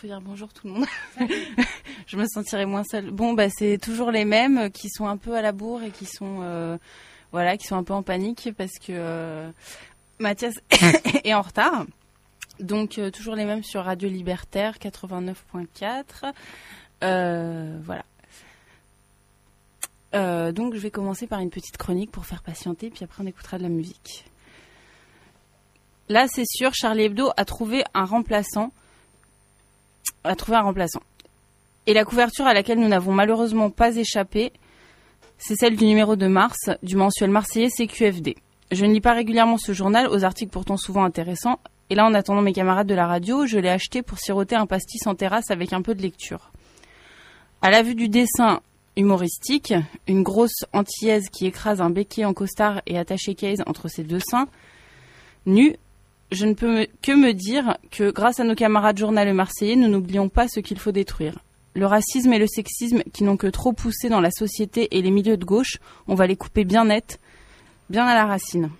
[0.00, 0.86] Faut dire bonjour tout le monde.
[2.06, 3.10] je me sentirais moins seule.
[3.10, 6.06] Bon, bah c'est toujours les mêmes qui sont un peu à la bourre et qui
[6.06, 6.78] sont euh,
[7.32, 9.50] voilà, qui sont un peu en panique parce que euh,
[10.20, 10.54] Mathias
[11.24, 11.84] est en retard.
[12.60, 16.32] Donc euh, toujours les mêmes sur Radio Libertaire 89.4.
[17.82, 18.04] voilà.
[20.52, 23.58] donc je vais commencer par une petite chronique pour faire patienter, puis après on écoutera
[23.58, 24.26] de la musique.
[26.08, 28.70] Là, c'est sûr, Charlie Hebdo a trouvé un remplaçant.
[30.24, 31.02] A trouvé un remplaçant.
[31.86, 34.52] Et la couverture à laquelle nous n'avons malheureusement pas échappé,
[35.38, 38.36] c'est celle du numéro de mars du mensuel marseillais CQFD.
[38.70, 41.58] Je ne lis pas régulièrement ce journal, aux articles pourtant souvent intéressants,
[41.90, 44.66] et là, en attendant mes camarades de la radio, je l'ai acheté pour siroter un
[44.66, 46.50] pastis en terrasse avec un peu de lecture.
[47.62, 48.60] À la vue du dessin
[48.96, 49.72] humoristique,
[50.06, 54.20] une grosse antillaise qui écrase un béquet en costard et attaché case entre ses deux
[54.20, 54.48] seins,
[55.46, 55.76] nu,
[56.30, 60.28] je ne peux que me dire que grâce à nos camarades journal marseillais, nous n'oublions
[60.28, 61.38] pas ce qu'il faut détruire.
[61.74, 65.10] Le racisme et le sexisme qui n'ont que trop poussé dans la société et les
[65.10, 67.20] milieux de gauche, on va les couper bien net,
[67.88, 68.70] bien à la racine.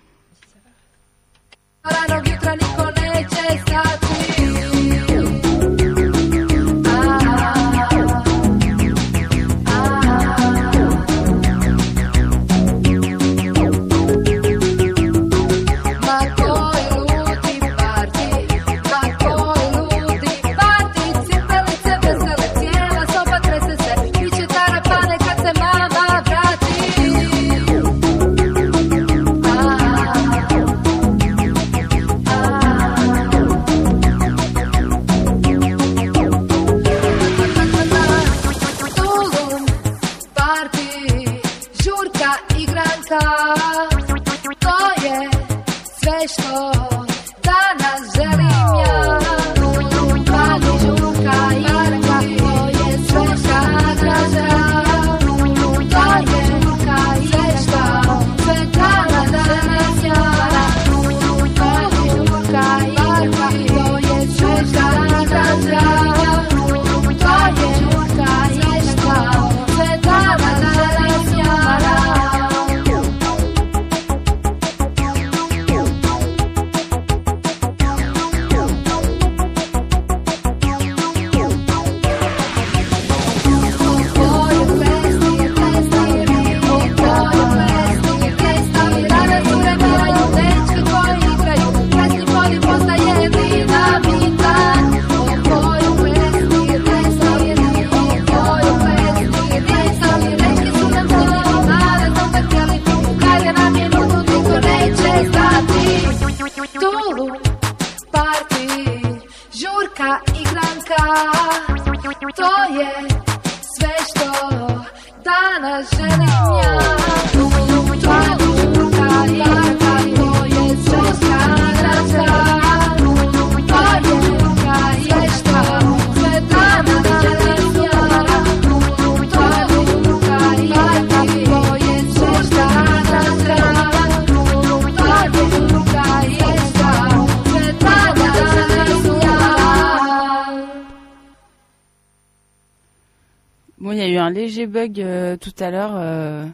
[144.69, 145.91] Bug euh, tout à l'heure.
[145.95, 146.45] Euh,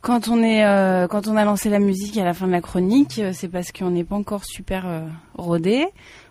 [0.00, 2.60] quand on est, euh, quand on a lancé la musique à la fin de la
[2.60, 4.84] chronique, c'est parce qu'on n'est pas encore super
[5.34, 5.86] rodé.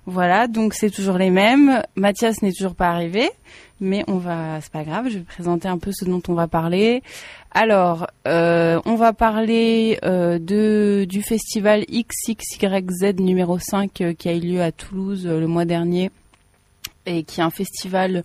[0.05, 1.81] Voilà, donc c'est toujours les mêmes.
[1.95, 3.29] Mathias n'est toujours pas arrivé,
[3.79, 5.09] mais on va, c'est pas grave.
[5.09, 7.03] Je vais présenter un peu ce dont on va parler.
[7.51, 14.71] Alors, on va parler de du festival XXYZ numéro 5 qui a eu lieu à
[14.71, 16.11] Toulouse le mois dernier
[17.05, 18.23] et qui est un festival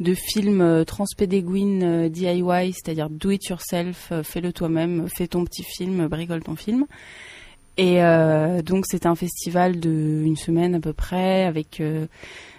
[0.00, 5.44] de films euh, transpédéguines euh, DIY, c'est-à-dire do it yourself, euh, fais-le toi-même, fais ton
[5.44, 6.86] petit film, bricole ton film.
[7.76, 7.98] Et
[8.64, 11.82] donc c'est un festival de une semaine à peu près avec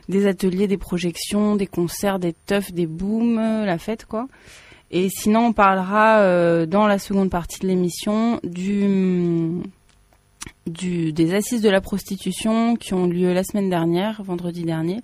[0.09, 4.27] des ateliers, des projections, des concerts, des teufs, des booms, la fête quoi.
[4.91, 9.61] Et sinon on parlera dans la seconde partie de l'émission du,
[10.67, 14.99] du des assises de la prostitution qui ont lieu la semaine dernière, vendredi dernier,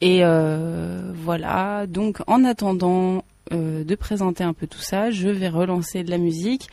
[0.00, 5.48] et euh, voilà, donc en attendant euh, de présenter un peu tout ça, je vais
[5.48, 6.68] relancer de la musique.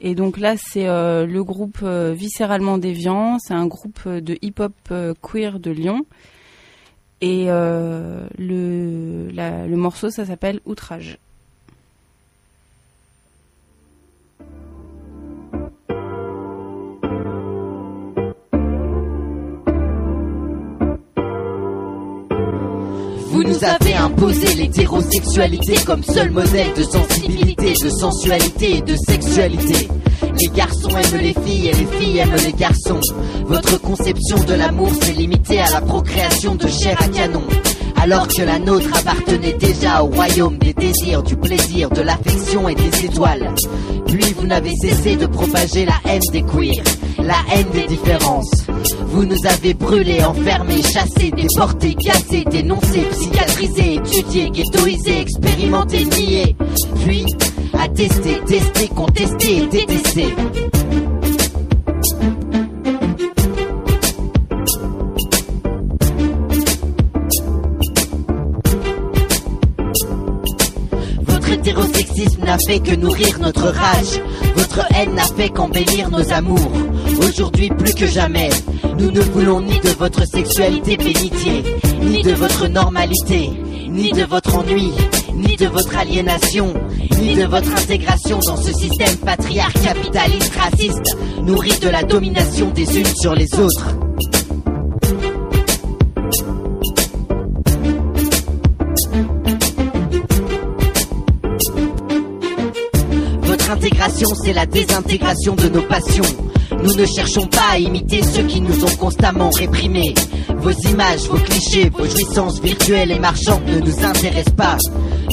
[0.00, 4.72] Et donc là, c'est euh, le groupe Viscéralement Déviant, c'est un groupe de hip-hop
[5.20, 6.06] queer de Lyon.
[7.20, 11.18] Et le, le morceau, ça s'appelle Outrage.
[23.58, 29.88] Nous avez imposé l'hétérosexualité comme seul modèle de sensibilité, de sensualité et de sexualité.
[30.38, 33.00] Les garçons aiment les filles et les filles aiment les garçons.
[33.46, 37.42] Votre conception de l'amour s'est limitée à la procréation de chair à canon.
[37.96, 42.74] Alors que la nôtre appartenait déjà au royaume des désirs, du plaisir, de l'affection et
[42.74, 43.54] des étoiles.
[44.06, 46.82] Puis vous n'avez cessé de propager la haine des queers,
[47.18, 48.66] la haine des différences.
[49.06, 56.56] Vous nous avez brûlés, enfermés, chassés, déportés, cassés, dénoncés, psychiatrisés, étudiés, ghettoisés, expérimentés, niés.
[57.04, 57.26] Puis
[57.78, 60.34] attestés, testés, contestés et détestés.
[72.38, 74.20] N'a fait que nourrir notre rage.
[74.56, 76.72] Votre haine n'a fait qu'embellir nos amours.
[77.20, 78.50] Aujourd'hui plus que jamais,
[78.98, 81.62] nous ne voulons ni de votre sexualité bénitier,
[82.02, 83.50] ni de votre normalité,
[83.88, 84.92] ni de votre ennui,
[85.34, 86.74] ni de votre aliénation,
[87.20, 92.98] ni de votre intégration dans ce système patriarcal capitaliste raciste, nourri de la domination des
[92.98, 93.86] unes sur les autres.
[104.08, 106.24] C'est la désintégration de nos passions.
[106.82, 110.14] Nous ne cherchons pas à imiter ceux qui nous ont constamment réprimés.
[110.56, 114.78] Vos images, vos clichés, vos jouissances virtuelles et marchandes ne nous intéressent pas.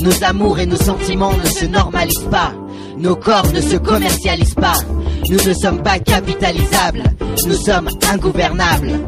[0.01, 2.53] Nos amours et nos sentiments ne se normalisent pas.
[2.97, 4.77] Nos corps ne se commercialisent pas.
[5.29, 7.03] Nous ne sommes pas capitalisables.
[7.47, 8.99] Nous sommes ingouvernables.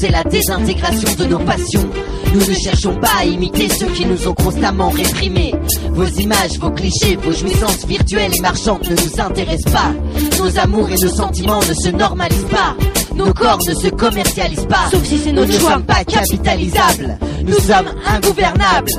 [0.00, 1.86] C'est la désintégration de nos passions.
[2.32, 5.54] Nous ne cherchons pas à imiter ceux qui nous ont constamment réprimés.
[5.90, 9.92] Vos images, vos clichés, vos jouissances virtuelles et marchandes ne nous intéressent pas.
[10.38, 12.74] Nos amours et nos sentiments ne se normalisent pas.
[13.14, 14.88] Nos corps ne se commercialisent pas.
[14.90, 15.72] Sauf si c'est Nous notre ne choix.
[15.72, 17.18] sommes pas capitalisables.
[17.44, 18.92] Nous sommes ingouvernables.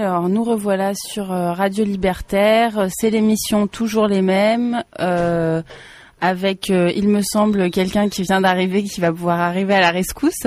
[0.00, 2.78] Alors, nous revoilà sur euh, Radio Libertaire.
[2.78, 5.60] Euh, C'est l'émission toujours les mêmes, euh,
[6.20, 10.46] avec, il me semble, quelqu'un qui vient d'arriver, qui va pouvoir arriver à la rescousse.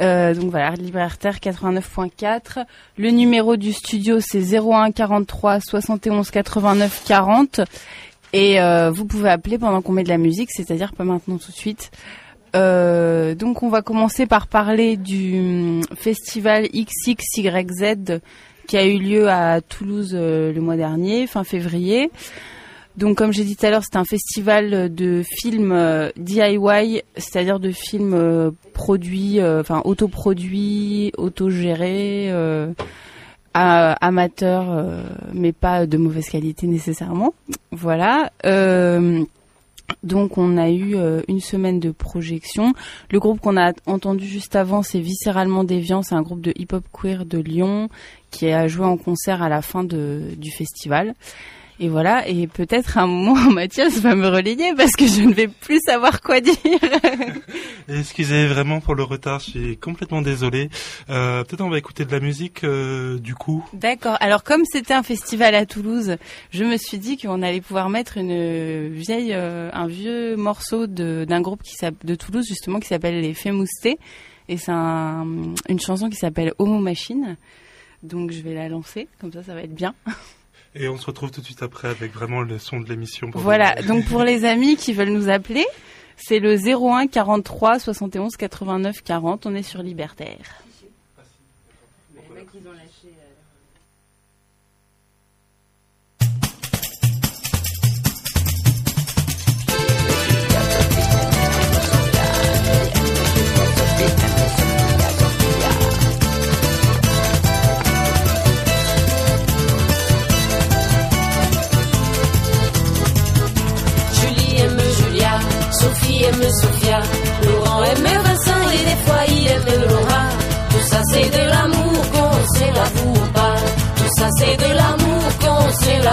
[0.00, 2.64] Donc voilà, Libertaire 89.4.
[2.96, 7.60] Le numéro du studio, c'est 01 43 71 89 40.
[8.32, 8.58] Et
[8.90, 11.90] vous pouvez appeler pendant qu'on met de la musique, c'est-à-dire pas maintenant tout de suite.
[12.54, 18.20] Donc on va commencer par parler du hum, festival XXYZ
[18.72, 22.10] qui a eu lieu à Toulouse euh, le mois dernier, fin février.
[22.96, 27.60] Donc comme j'ai dit tout à l'heure, c'est un festival de films euh, DIY, c'est-à-dire
[27.60, 32.72] de films euh, produits, euh, enfin autoproduits, autogérés, euh,
[33.52, 35.02] amateurs, euh,
[35.34, 37.34] mais pas de mauvaise qualité nécessairement.
[37.72, 38.32] Voilà.
[38.46, 39.22] Euh,
[40.02, 42.72] donc on a eu euh, une semaine de projection.
[43.10, 46.84] Le groupe qu'on a entendu juste avant, c'est Viscéralement Déviant, c'est un groupe de hip-hop
[46.92, 47.88] queer de Lyon
[48.30, 51.14] qui a joué en concert à la fin du festival.
[51.80, 55.48] Et voilà, et peut-être un moment Mathias va me relayer parce que je ne vais
[55.48, 56.54] plus savoir quoi dire.
[57.88, 60.68] Excusez vraiment pour le retard, je suis complètement désolé.
[61.10, 63.64] Euh, Peut-être on va écouter de la musique euh, du coup.
[63.72, 64.16] D'accord.
[64.20, 66.16] Alors comme c'était un festival à Toulouse,
[66.50, 71.24] je me suis dit qu'on allait pouvoir mettre une vieille, euh, un vieux morceau de-
[71.28, 71.74] d'un groupe qui
[72.04, 73.98] de Toulouse justement qui s'appelle les Fémoustés
[74.48, 75.26] et c'est un-
[75.68, 77.36] une chanson qui s'appelle Homo Machine.
[78.04, 79.94] Donc je vais la lancer, comme ça ça va être bien.
[80.74, 83.30] Et on se retrouve tout de suite après avec vraiment le son de l'émission.
[83.34, 83.74] Voilà.
[83.80, 83.88] vous.
[83.88, 85.66] Donc pour les amis qui veulent nous appeler,
[86.16, 89.46] c'est le 01 43 71 89 40.
[89.46, 90.62] On est sur Libertaire.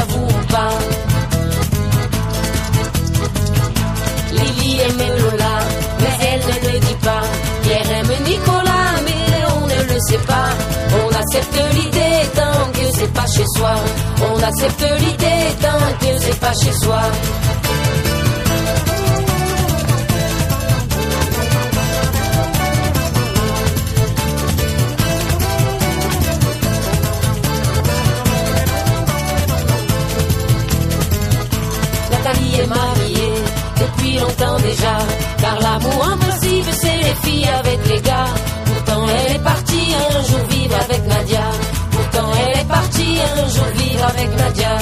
[0.05, 0.77] Qu'on se l'avoue pas.
[4.31, 5.55] Lily aime Lola,
[5.99, 7.23] mais elle ne le dit pas.
[7.63, 10.49] Pierre aime Nicolas, mais on ne le sait pas.
[11.03, 13.75] On accepte l'idée tant que c'est pas chez soi.
[14.31, 17.01] On accepte l'idée tant que c'est pas chez soi.
[32.67, 34.97] Depuis longtemps déjà.
[35.39, 38.33] Car l'amour impossible, c'est les filles avec les gars.
[38.65, 41.45] Pourtant elle est partie un jour vivre avec Nadia.
[41.91, 44.77] Pourtant elle est partie un jour vivre avec Nadia.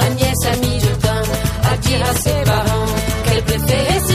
[0.00, 1.28] Agnès a mis du temps
[1.72, 2.86] à dire à ses parents
[3.24, 4.13] qu'elle préférait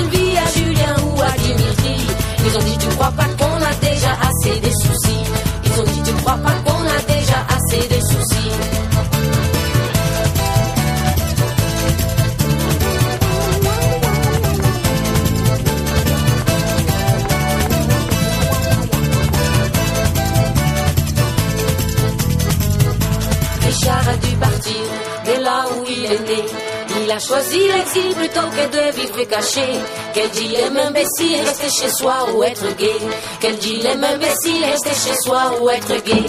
[27.09, 29.65] Il a choisi l'exil plutôt que de vivre caché.
[30.13, 32.99] Quel dilemme imbécile, rester chez soi ou être gay.
[33.39, 36.25] Quel dilemme imbécile, rester chez soi ou être gay.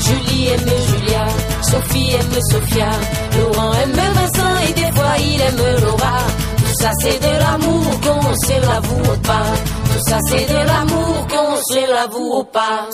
[0.00, 1.26] Julie aime Julia,
[1.70, 2.90] Sophie aime Sophia,
[3.36, 6.16] Laurent aime Vincent et des fois il aime Laura.
[6.56, 9.46] Tout ça c'est de l'amour qu'on se l'avoue pas.
[9.92, 12.88] Tout ça c'est de l'amour qu'on se l'avoue pas.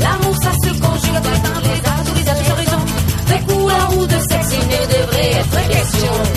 [0.00, 2.86] L'amour, ça se conjugue dans les âges, les âges, les horizons.
[3.26, 6.29] De couleur ou de sexe, il ne devrait être question.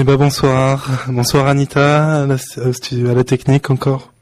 [0.00, 4.12] Eh ben bonsoir, bonsoir Anita, à la, au studio- à la technique encore.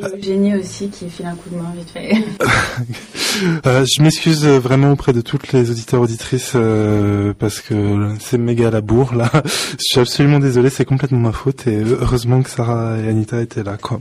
[0.00, 2.12] Et Eugénie aussi qui file un coup de main vite fait.
[3.66, 8.38] Euh, je m'excuse euh, vraiment auprès de toutes les auditeurs auditrices euh, parce que c'est
[8.38, 9.30] méga à la bourre là.
[9.44, 13.62] Je suis absolument désolé, c'est complètement ma faute et heureusement que Sarah et Anita étaient
[13.62, 14.00] là quoi.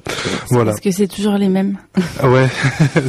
[0.49, 0.71] Voilà.
[0.71, 1.77] Parce que c'est toujours les mêmes.
[2.19, 2.47] Ah ouais,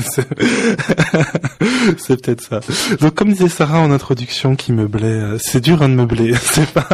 [1.99, 2.61] c'est peut-être ça.
[3.01, 6.71] Donc comme disait Sarah en introduction qui meublait, euh, c'est dur hein, de meubler, c'est
[6.71, 6.89] pas.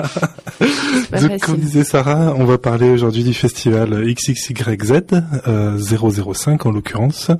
[0.60, 5.02] C'est pas Donc, comme disait Sarah, on va parler aujourd'hui du festival XXYZ,
[5.46, 7.30] euh, 005 en l'occurrence,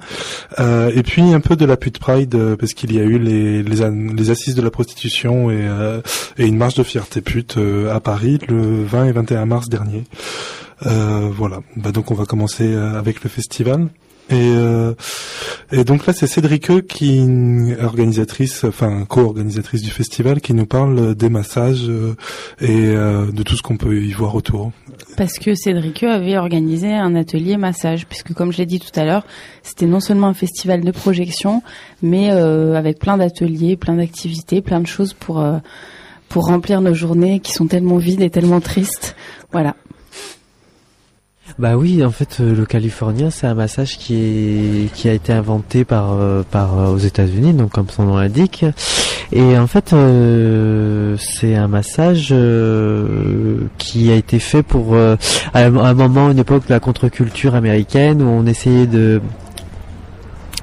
[0.58, 3.18] euh, et puis un peu de la pute pride euh, parce qu'il y a eu
[3.18, 6.00] les, les, assises de la prostitution et, euh,
[6.38, 10.04] et une marche de fierté pute euh, à Paris le 20 et 21 mars dernier.
[10.80, 13.88] Voilà, bah, donc on va commencer avec le festival.
[14.28, 14.94] Et, euh,
[15.70, 21.14] et donc là, c'est Cédric qui est organisatrice, enfin co-organisatrice du festival, qui nous parle
[21.14, 22.16] des massages euh,
[22.60, 24.72] et euh, de tout ce qu'on peut y voir autour.
[25.16, 29.04] Parce que Cédric avait organisé un atelier massage, puisque comme je l'ai dit tout à
[29.04, 29.24] l'heure,
[29.62, 31.62] c'était non seulement un festival de projection,
[32.02, 35.58] mais euh, avec plein d'ateliers, plein d'activités, plein de choses pour euh,
[36.28, 39.14] pour remplir nos journées qui sont tellement vides et tellement tristes.
[39.52, 39.76] Voilà.
[41.58, 45.32] Bah oui, en fait, euh, le californien, c'est un massage qui est qui a été
[45.32, 48.66] inventé par euh, par euh, aux États-Unis, donc comme son nom l'indique.
[49.32, 55.16] Et en fait, euh, c'est un massage euh, qui a été fait pour euh,
[55.54, 59.22] à un moment, une époque de la contre-culture américaine où on essayait de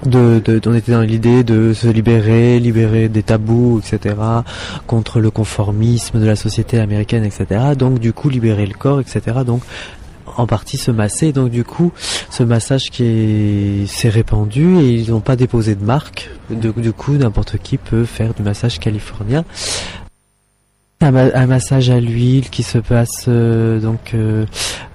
[0.05, 4.15] de, de- on était dans l'idée de se libérer, libérer des tabous, etc.,
[4.85, 7.61] contre le conformisme de la société américaine, etc.
[7.75, 9.21] Donc du coup libérer le corps, etc.
[9.45, 9.63] Donc
[10.37, 11.31] en partie se masser.
[11.33, 11.91] Donc du coup,
[12.29, 16.29] ce massage qui est s'est répandu et ils n'ont pas déposé de marque.
[16.49, 19.43] De- du coup, n'importe qui peut faire du massage californien.
[21.01, 24.45] Un, ma- un massage à l'huile qui se passe euh, donc euh,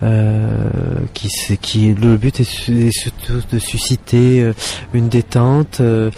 [0.02, 0.70] euh,
[1.12, 1.28] qui
[1.60, 4.54] qui le but est, est surtout de susciter euh,
[4.94, 6.10] une détente euh,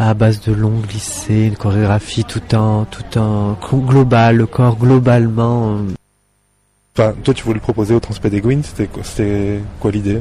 [0.00, 5.76] à base de longs glissés, une chorégraphie tout en tout en global, le corps globalement
[5.76, 5.78] euh,
[6.96, 10.20] Toi, tu voulais le proposer au Transpédéguine, c'était quoi, c'était quoi l'idée?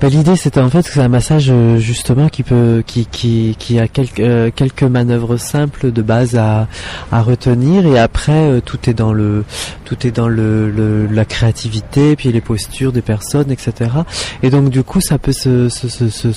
[0.00, 3.56] Bah, l'idée c'était en fait que c'est un massage euh, justement qui peut qui qui
[3.58, 6.68] qui a quelques euh, quelques manœuvres simples de base à
[7.10, 7.86] à retenir.
[7.86, 9.44] Et après euh, tout est dans le
[9.84, 13.90] tout est dans le, le la créativité puis les postures des personnes etc
[14.42, 16.32] et donc du coup ça peut se se se, se-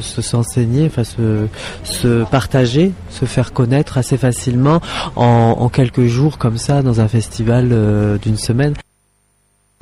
[0.00, 1.46] se- s'enseigner enfin se
[1.82, 4.80] se partager se faire connaître assez facilement
[5.16, 8.74] en en quelques jours comme ça dans un festival euh, d'une semaine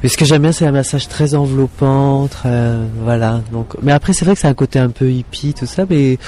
[0.02, 3.40] Mais ce que j'aime bien, c'est un massage très enveloppant, très, voilà.
[3.50, 6.18] Donc, mais après, c'est vrai que c'est un côté un peu hippie, tout ça, mais,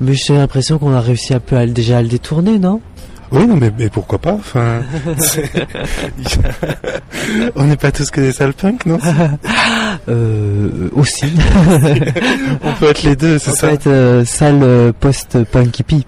[0.00, 2.80] mais j'ai l'impression qu'on a réussi un peu à, déjà à le détourner, non?
[3.30, 4.80] Oui, non, mais, mais pourquoi pas Enfin,
[7.56, 8.98] on n'est pas tous que des sales punks, non?
[10.08, 11.26] Euh, Aussi.
[12.62, 13.66] On peut être les deux, c'est Ça ça.
[13.66, 16.06] va être euh, sale post-punk hippie.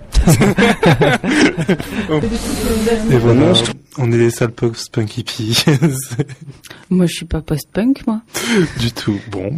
[3.10, 3.52] Et voilà,
[3.98, 5.64] on est des sales punks hippies.
[6.90, 8.20] Moi, je suis pas post-punk, moi.
[8.78, 9.18] du tout.
[9.30, 9.50] Bon.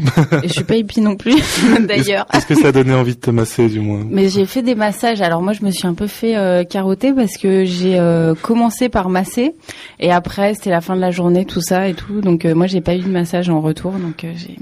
[0.43, 1.37] Et je suis pas hippie non plus,
[1.87, 2.27] d'ailleurs.
[2.33, 4.05] Est-ce que ça a donné envie de te masser, du moins?
[4.09, 5.21] Mais j'ai fait des massages.
[5.21, 8.89] Alors moi, je me suis un peu fait euh, carotter parce que j'ai euh, commencé
[8.89, 9.55] par masser
[10.01, 12.21] et après c'était la fin de la journée, tout ça et tout.
[12.21, 13.93] Donc euh, moi, j'ai pas eu de massage en retour.
[13.93, 14.57] Donc euh, j'ai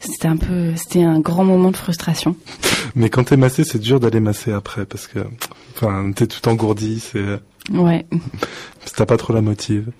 [0.00, 2.36] c'était un peu, c'était un grand moment de frustration.
[2.94, 5.20] Mais quand t'es massé, c'est dur d'aller masser après, parce que,
[5.74, 7.24] enfin, t'es tout engourdi, c'est,
[7.72, 8.04] Ouais.
[8.96, 9.90] t'as pas trop la motive.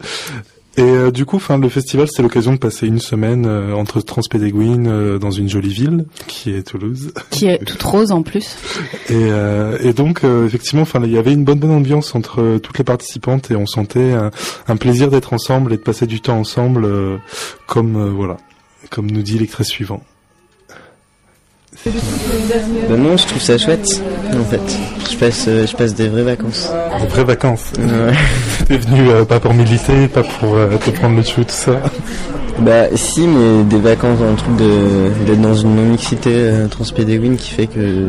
[0.77, 4.01] Et euh, du coup, enfin, le festival, c'est l'occasion de passer une semaine euh, entre
[4.01, 7.13] Transpédéguine euh, dans une jolie ville qui est Toulouse.
[7.31, 8.57] Qui est toute rose en plus.
[9.09, 12.41] Et, euh, et donc, euh, effectivement, enfin, il y avait une bonne bonne ambiance entre
[12.41, 14.31] euh, toutes les participantes et on sentait un,
[14.67, 17.19] un plaisir d'être ensemble et de passer du temps ensemble, euh,
[17.67, 18.37] comme euh, voilà,
[18.91, 20.03] comme nous dit l'extrait suivant.
[21.87, 24.79] Ben non, je trouve ça chouette, en fait.
[25.11, 26.71] Je passe, euh, je passe des vraies vacances.
[27.01, 27.73] Des vraies vacances.
[27.79, 28.15] Ouais.
[28.69, 31.81] T'es venu euh, pas pour militer, pas pour euh, te prendre le chou, tout ça.
[32.61, 37.37] Bah si, mais des vacances dans le truc de d'être dans une non-mixité euh, transpédéguine
[37.37, 38.09] qui fait que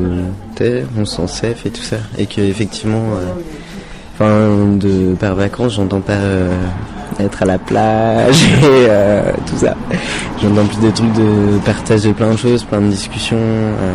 [0.55, 1.97] t'es, on s'en safe et tout ça.
[2.17, 3.03] Et que effectivement,
[4.13, 6.19] enfin, de par vacances, j'entends pas
[7.19, 9.75] être à la plage et euh, tout ça.
[10.41, 13.93] J'entends plus des trucs de partager plein de choses, plein de discussions euh,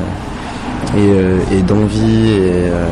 [0.96, 2.86] et, euh, et d'envie et, euh,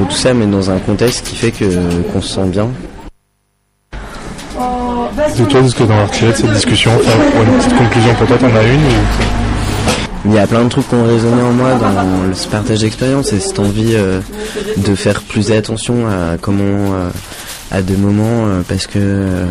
[0.00, 1.64] et tout ça, mais dans un contexte qui fait que
[2.12, 2.68] qu'on se sent bien.
[5.38, 8.14] De toi, ce que t'en as retiré de cette discussion, enfin, pour une petite conclusion,
[8.14, 9.36] peut-être t'en as une ou...
[10.28, 12.80] Il y a plein de trucs qui ont résonné en moi dans le ce partage
[12.80, 14.20] d'expérience et cette envie euh,
[14.76, 17.10] de faire plus attention à comment, euh,
[17.70, 19.46] à des moments, euh, parce que euh,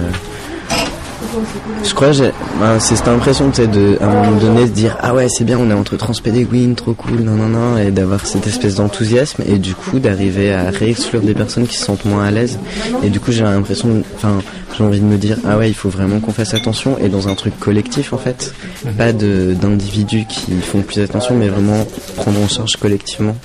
[1.83, 4.69] je crois, j'ai- ben, c'est cette impression, tu sais, de, à un moment donné, de
[4.71, 7.91] dire ah ouais, c'est bien, on est entre Transpédéguine, trop cool, non non non, et
[7.91, 12.05] d'avoir cette espèce d'enthousiasme et du coup d'arriver à réexclure des personnes qui se sentent
[12.05, 12.57] moins à l'aise.
[13.03, 14.39] Et du coup, j'ai l'impression, enfin,
[14.77, 17.27] j'ai envie de me dire ah ouais, il faut vraiment qu'on fasse attention et dans
[17.27, 18.53] un truc collectif en fait,
[18.97, 23.35] pas de d'individus qui font plus attention, mais vraiment prendre en charge collectivement.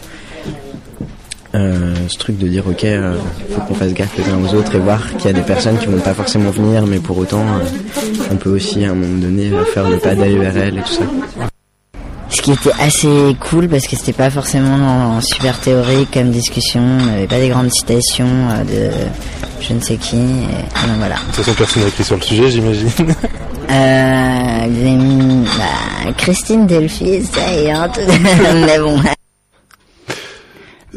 [1.54, 3.16] Euh, ce truc de dire ok euh,
[3.52, 5.76] faut qu'on fasse gaffe les uns aux autres et voir qu'il y a des personnes
[5.78, 9.18] qui vont pas forcément venir mais pour autant euh, on peut aussi à un moment
[9.18, 11.02] donné euh, faire le pas d'AERL et tout ça
[12.28, 17.06] Ce qui était assez cool parce que c'était pas forcément super théorique comme discussion, on
[17.06, 18.94] n'avait pas des grandes citations euh, de
[19.60, 20.16] je ne sais qui.
[20.16, 21.16] Et, donc voilà.
[21.16, 22.88] De toute façon, personne n'a écrit sur le sujet, j'imagine.
[23.72, 28.00] Euh, bah, Christine Delphi, ça y est, hein, tout-
[28.66, 28.98] mais bon.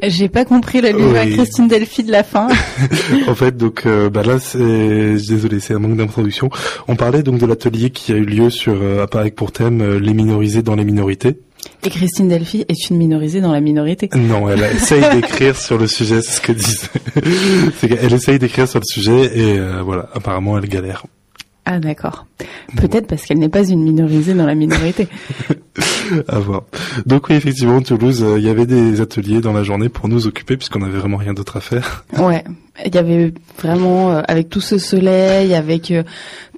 [0.01, 1.33] J'ai pas compris le livre à Oui.
[1.33, 2.47] Christine Delphi de la fin.
[3.27, 6.49] en fait, donc, euh, bah là, c'est, désolé, c'est un manque d'introduction.
[6.87, 9.99] On parlait donc de l'atelier qui a eu lieu sur, euh, avec pour thème euh,
[9.99, 11.37] les minorisés dans les minorités.
[11.85, 14.09] Et Christine Delphi est une minorisée dans la minorité.
[14.15, 16.87] Non, elle essaye d'écrire sur le sujet, c'est ce que disait.
[17.81, 21.03] qu'elle essaye d'écrire sur le sujet et euh, voilà, apparemment elle galère.
[21.65, 22.25] Ah d'accord.
[22.75, 25.07] Peut-être parce qu'elle n'est pas une minorisée dans la minorité.
[26.27, 26.63] À voir.
[27.05, 30.27] Donc oui, effectivement, Toulouse, euh, il y avait des ateliers dans la journée pour nous
[30.27, 32.05] occuper puisqu'on avait vraiment rien d'autre à faire.
[32.17, 32.43] Ouais,
[32.85, 36.03] il y avait vraiment euh, avec tout ce soleil, avec euh,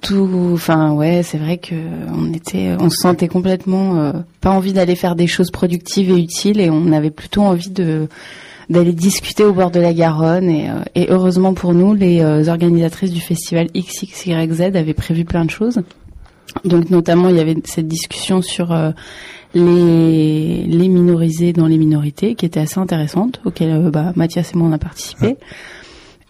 [0.02, 1.74] tout, enfin ouais, c'est vrai que
[2.12, 6.60] on était, on se sentait complètement pas envie d'aller faire des choses productives et utiles,
[6.60, 8.08] et on avait plutôt envie de
[8.68, 10.48] d'aller discuter au bord de la Garonne.
[10.50, 15.44] Et, euh, et heureusement pour nous, les euh, organisatrices du festival XXYZ avaient prévu plein
[15.44, 15.82] de choses.
[16.64, 18.90] Donc notamment, il y avait cette discussion sur euh,
[19.54, 24.58] les, les minorisés dans les minorités, qui était assez intéressante, auquel euh, bah, Mathias et
[24.58, 25.36] moi on a participé.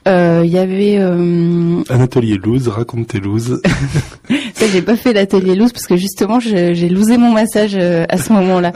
[0.07, 3.61] Euh, Il y avait, euh, Un atelier loose, raconte tes looses.
[4.55, 8.17] ça j'ai pas fait l'atelier loose parce que justement j'ai loosé mon massage euh, à
[8.17, 8.73] ce moment-là.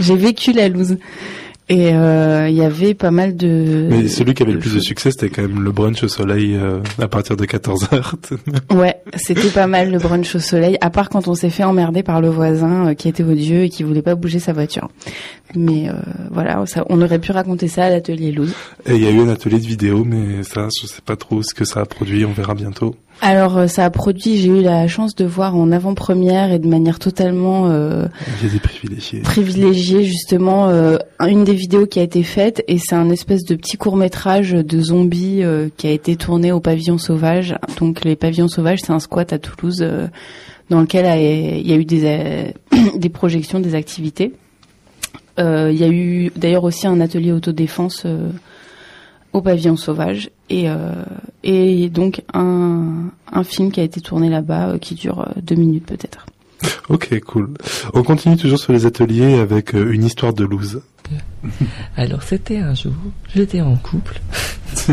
[0.00, 0.98] j'ai vécu la loose.
[1.68, 3.88] Et euh, il y avait pas mal de.
[3.90, 6.54] Mais celui qui avait le plus de succès, c'était quand même le brunch au soleil
[6.54, 8.14] euh, à partir de 14h.
[8.76, 12.04] Ouais, c'était pas mal le brunch au soleil, à part quand on s'est fait emmerder
[12.04, 14.90] par le voisin euh, qui était odieux et qui voulait pas bouger sa voiture.
[15.56, 15.94] Mais euh,
[16.30, 18.54] voilà, ça, on aurait pu raconter ça à l'atelier loose.
[18.86, 21.42] Et il y a eu un atelier de vidéo, mais ça, je sais pas trop
[21.42, 22.94] ce que ça a produit, on verra bientôt.
[23.22, 26.68] Alors euh, ça a produit, j'ai eu la chance de voir en avant-première et de
[26.68, 28.06] manière totalement euh,
[29.22, 33.54] privilégiée justement euh, une des vidéos qui a été faite et c'est un espèce de
[33.54, 37.56] petit court métrage de zombies euh, qui a été tourné au pavillon sauvage.
[37.80, 40.08] Donc les pavillons sauvages c'est un squat à Toulouse euh,
[40.68, 41.06] dans lequel
[41.58, 42.52] il y a eu des,
[42.96, 44.32] des projections, des activités.
[45.38, 48.06] Il y a eu d'ailleurs aussi un atelier autodéfense
[49.34, 51.04] au pavillon sauvage et, euh,
[51.42, 55.56] et donc un, un film qui a été tourné là-bas euh, qui dure euh, deux
[55.56, 56.26] minutes peut-être.
[56.88, 57.54] Ok, cool.
[57.94, 60.82] On continue toujours sur les ateliers avec euh, une histoire de loose.
[61.96, 62.94] Alors c'était un jour,
[63.34, 64.20] j'étais en couple.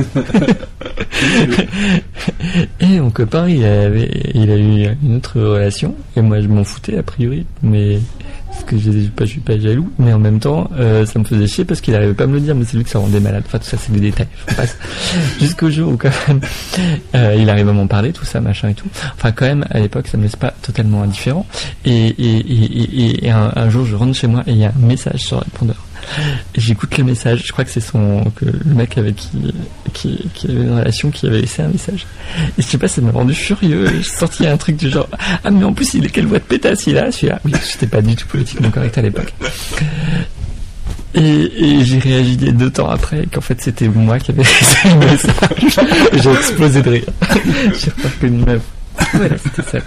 [2.79, 5.95] et mon copain, il avait, il a eu une autre relation.
[6.15, 7.99] Et moi, je m'en foutais a priori, mais
[8.53, 9.89] parce que je, je, suis pas- je suis pas jaloux.
[9.99, 12.33] Mais en même temps, euh, ça me faisait chier parce qu'il arrivait pas à me
[12.35, 12.55] le dire.
[12.55, 13.43] Mais c'est lui que ça rendait malade.
[13.45, 14.27] Enfin, tout ça, c'est des détails.
[14.49, 14.77] Je passe
[15.39, 16.39] jusqu'au jour où quand même,
[17.15, 18.87] euh, il arrive à m'en parler, tout ça, machin et tout.
[19.15, 21.45] Enfin, quand même, à l'époque, ça me laisse pas totalement indifférent.
[21.85, 24.65] Et, et, et, et, et un, un jour, je rentre chez moi et il y
[24.65, 25.85] a un message sur le répondeur.
[26.55, 29.53] J'écoute le message, je crois que c'est son que le mec avec qui,
[29.93, 32.05] qui qui avait une relation qui avait laissé un message.
[32.57, 33.87] Et je sais pas, ça m'a rendu furieux.
[34.01, 35.09] J'ai sorti un truc du genre
[35.43, 37.39] ah mais en plus il est quelle voix de pétasse il a celui-là.
[37.45, 39.33] Oui, j'étais pas du tout politiquement correct à l'époque.
[41.15, 44.99] Et, et j'ai réagi deux temps après qu'en fait c'était moi qui avais laissé le
[44.99, 45.79] message.
[46.13, 47.05] J'ai explosé de rire.
[47.73, 48.63] j'ai reconnu ma voix.
[49.13, 49.79] Voilà, c'était ça.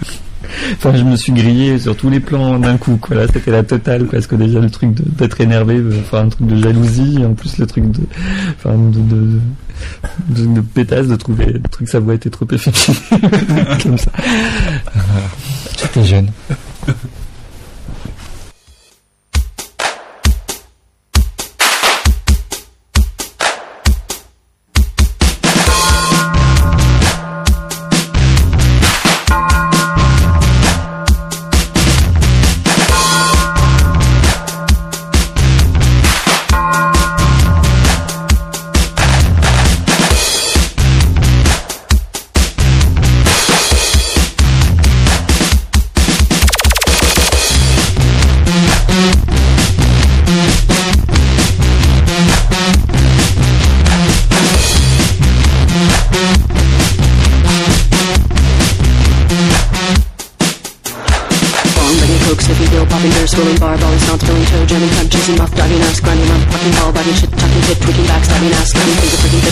[0.73, 3.15] Enfin, je me suis grillé sur tous les plans d'un coup, quoi.
[3.15, 6.47] Là, c'était la totale, parce que déjà le truc d'être énervé, euh, enfin un truc
[6.47, 8.01] de jalousie, et en plus le truc de,
[10.73, 12.99] pétasse, de trouver le truc sa voix était trop effective,
[13.83, 14.11] comme ça.
[15.81, 16.31] J'étais jeune.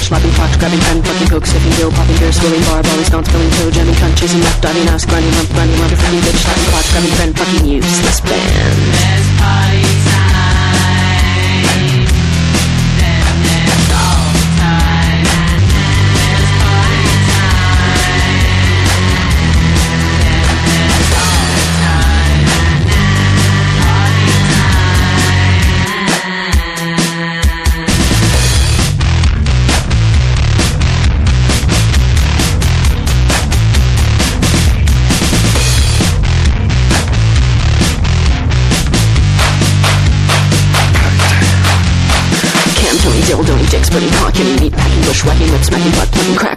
[0.05, 3.49] Slapping crotch, grabbing pen, fucking coke, sniffing bill, popping beer, swilling bar, balling, stomp, spilling
[3.57, 6.89] toe, jamming cunt, chasing muff, diving ass, grinding up, grinding up, freaking bitch, slapping crotch,
[6.91, 10.14] grabbing pen, fucking useless band.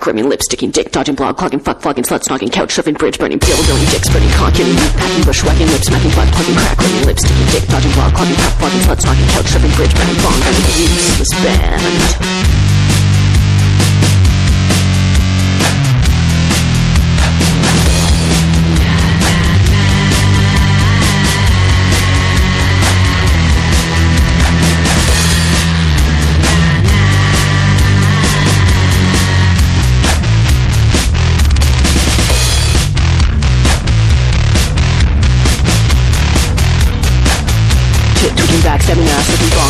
[0.01, 3.39] Crack lip sticking, dick dodging, blog clogging, fuck flogging, slut snogging, couch shoving, bridge burning,
[3.39, 7.93] dildoing, dick splitting, cock packing, bushwhacking, lip smacking, butt plugging, crack lip sticking, dick dodging,
[7.93, 10.41] blog clogging, fuck flogging, slut snogging, couch shoving, bridge burning, bong
[10.77, 12.58] useless band.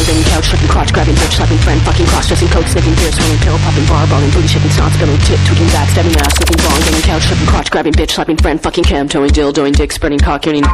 [0.09, 3.39] Banging couch, slipping crotch, grabbing bitch, slapping friend, fucking cross dressing, coke, sniffing beer, swilling
[3.45, 6.81] pill, popping bar, balling, booty shaking, snot spilling, tit tweaking back, stabbing ass, slipping bong,
[6.81, 10.45] banging couch, slipping crotch, grabbing bitch, slapping friend, fucking cam, towing, dildoing, dick spreading, cock
[10.45, 10.65] hitting.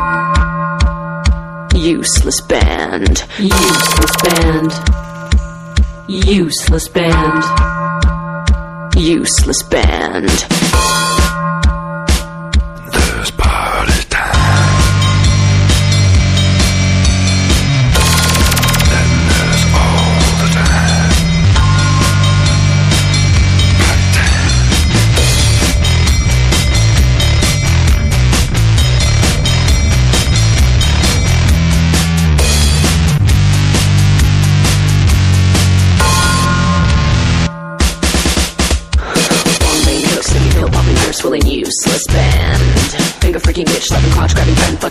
[1.75, 3.27] Useless band.
[3.39, 4.73] Useless band.
[6.07, 7.45] Useless band.
[8.97, 11.04] Useless band.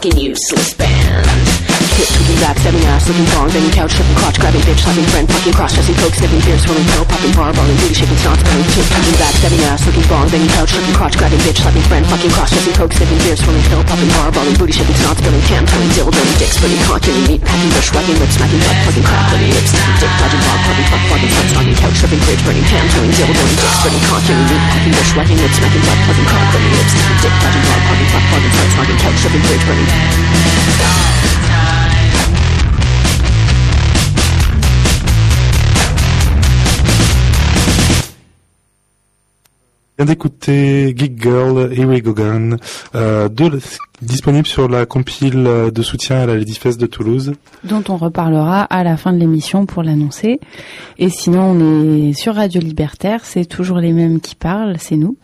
[0.03, 0.92] Fucking useless band.
[2.03, 5.23] Hip tweaking back, stabbing ass, looking wrong, banging couch, tripping crotch, grabbing bitch, slapping friend,
[5.23, 8.67] fucking cross, dressing coke, sniffing beer, swirling pedal, popping bar, balling, booty shaking, snots, burning,
[8.75, 12.03] tip, tweaking back, stabbing ass, looking wrong, banging couch, tripping crotch, grabbing bitch, slapping friend,
[12.11, 15.45] fucking cross, dressing coke, sniffing beer, swirling pedal, popping bar, balling, booty shaking, snots, burning,
[15.47, 19.05] cam, turning, dildo, dick, splitting, cock, getting meat, packing, bush, whacking, lip, smacking, butt, plugging,
[19.07, 22.41] crack, burning, lips, sniffing, dick, dodging, dog, plugging, fuck, plugging, fuck, snogging, couch, tripping, bridge,
[22.43, 25.99] burning, cam, turning, dildo, dick, splitting, cock, getting meat, packing, bush, whacking, lip, smacking, butt,
[26.03, 29.43] plugging, cock, burning, lips, sniffing, dick, dodging, dog, plugging, fuck, plugging, fuck, snogging, couch, tripping,
[29.47, 31.22] bridge, burning.
[39.97, 42.57] Vient d'écouter Geek Girl, Here We Go Again,
[42.95, 43.29] euh,
[44.01, 47.33] disponible sur la compile de soutien à la Ladyfest de Toulouse.
[47.63, 50.39] dont on reparlera à la fin de l'émission pour l'annoncer.
[50.97, 55.15] Et sinon, on est sur Radio Libertaire, c'est toujours les mêmes qui parlent, c'est nous.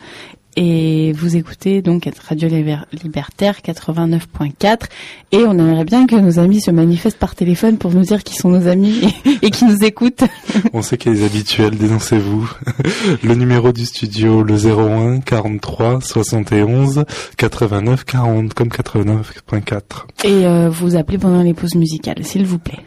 [0.56, 4.88] Et vous écoutez donc Radio Liber- Libertaire 89.4
[5.32, 8.38] et on aimerait bien que nos amis se manifestent par téléphone pour nous dire qu'ils
[8.40, 10.24] sont nos amis et, et qui nous écoutent.
[10.74, 12.52] On sait qu'il y a des habituels, dénoncez-vous.
[13.24, 17.06] Le numéro du studio, le 01 43 71
[17.38, 19.82] 89 40, comme 89.4.
[20.26, 22.80] Et euh, vous appelez pendant les pauses musicales, s'il vous plaît.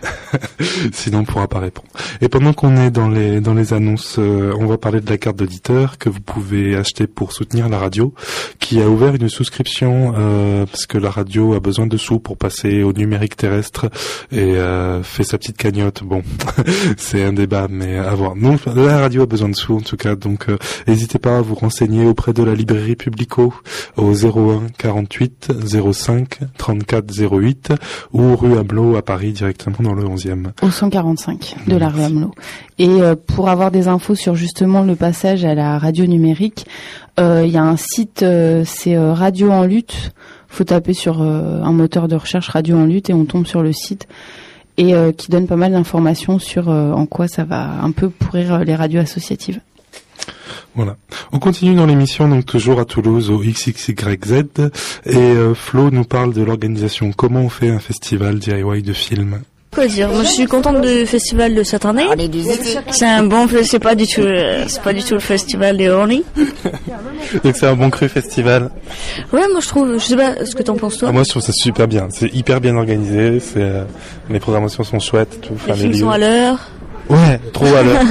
[0.92, 1.88] Sinon, on pourra pas répondre.
[2.20, 5.16] Et pendant qu'on est dans les dans les annonces, euh, on va parler de la
[5.16, 8.14] carte d'auditeur que vous pouvez acheter pour soutenir la radio,
[8.58, 12.36] qui a ouvert une souscription euh, parce que la radio a besoin de sous pour
[12.36, 13.90] passer au numérique terrestre
[14.30, 16.02] et euh, fait sa petite cagnotte.
[16.02, 16.22] Bon,
[16.96, 18.36] c'est un débat, mais à voir.
[18.36, 21.40] Non, la radio a besoin de sous en tout cas, donc euh, n'hésitez pas à
[21.40, 23.52] vous renseigner auprès de la librairie Publico
[23.96, 25.52] au 01 48
[25.92, 27.72] 05 34 08
[28.12, 30.52] ou rue Hamelot à Paris directement dans le 11e.
[30.62, 32.32] Au 145 de la rue Hamelot.
[32.78, 36.66] Et euh, pour avoir des infos sur justement le passage à la radio numérique,
[37.18, 40.12] il y a un site, euh, c'est euh, Radio en lutte.
[40.48, 43.62] Faut taper sur euh, un moteur de recherche Radio en lutte et on tombe sur
[43.62, 44.06] le site
[44.76, 48.08] et euh, qui donne pas mal d'informations sur euh, en quoi ça va un peu
[48.10, 49.60] pourrir euh, les radios associatives.
[50.74, 50.96] Voilà.
[51.32, 54.44] On continue dans l'émission, donc toujours à Toulouse, au XXYZ,
[55.04, 57.12] et euh, Flo nous parle de l'organisation.
[57.12, 59.42] Comment on fait un festival DIY de films
[59.74, 62.04] Quoi dire Moi, je suis contente du festival de cette année.
[62.90, 65.88] C'est un bon, c'est pas du tout, euh, c'est pas du tout le festival des
[65.88, 66.24] Horny.
[67.42, 68.70] Donc c'est un bon cru festival.
[69.32, 71.08] Ouais, moi je trouve, je sais pas ce que t'en penses toi.
[71.08, 72.08] Ah, moi je trouve ça super bien.
[72.10, 73.40] C'est hyper bien organisé.
[73.40, 73.84] C'est euh,
[74.28, 75.40] les programmations sont chouettes.
[75.40, 75.54] Tout.
[75.68, 76.58] les films sont à l'heure.
[77.08, 78.02] Ouais, trop à l'heure.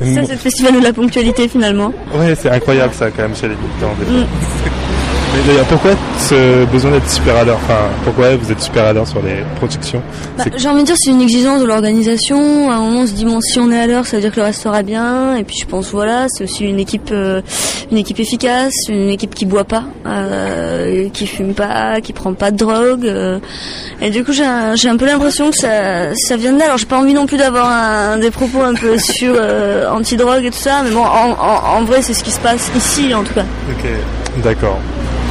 [0.00, 1.92] Ça, c'est le festival de la ponctualité finalement.
[2.14, 3.94] Ouais, c'est incroyable ça quand même chez les militants.
[5.34, 7.58] Mais d'ailleurs, pourquoi ce besoin d'être super à l'heure?
[7.64, 10.02] Enfin, pourquoi vous êtes super à l'heure sur les productions?
[10.36, 12.70] Bah, J'ai envie de dire c'est une exigence de l'organisation.
[12.70, 14.32] À un moment on se dit bon si on est à l'heure ça veut dire
[14.32, 15.36] que le restera bien.
[15.36, 17.40] Et puis je pense voilà c'est aussi une équipe euh,
[17.92, 22.50] une équipe efficace, une équipe qui boit pas, euh, qui fume pas, qui prend pas
[22.50, 23.06] de drogue.
[23.06, 23.38] euh.
[24.00, 26.64] et du coup j'ai un, un peu l'impression que ça ça vient de là.
[26.66, 30.50] Alors j'ai pas envie non plus d'avoir des propos un peu sur euh, anti-drogue et
[30.50, 30.82] tout ça.
[30.82, 33.44] Mais bon en, en, en vrai c'est ce qui se passe ici en tout cas.
[33.70, 34.78] Ok, d'accord.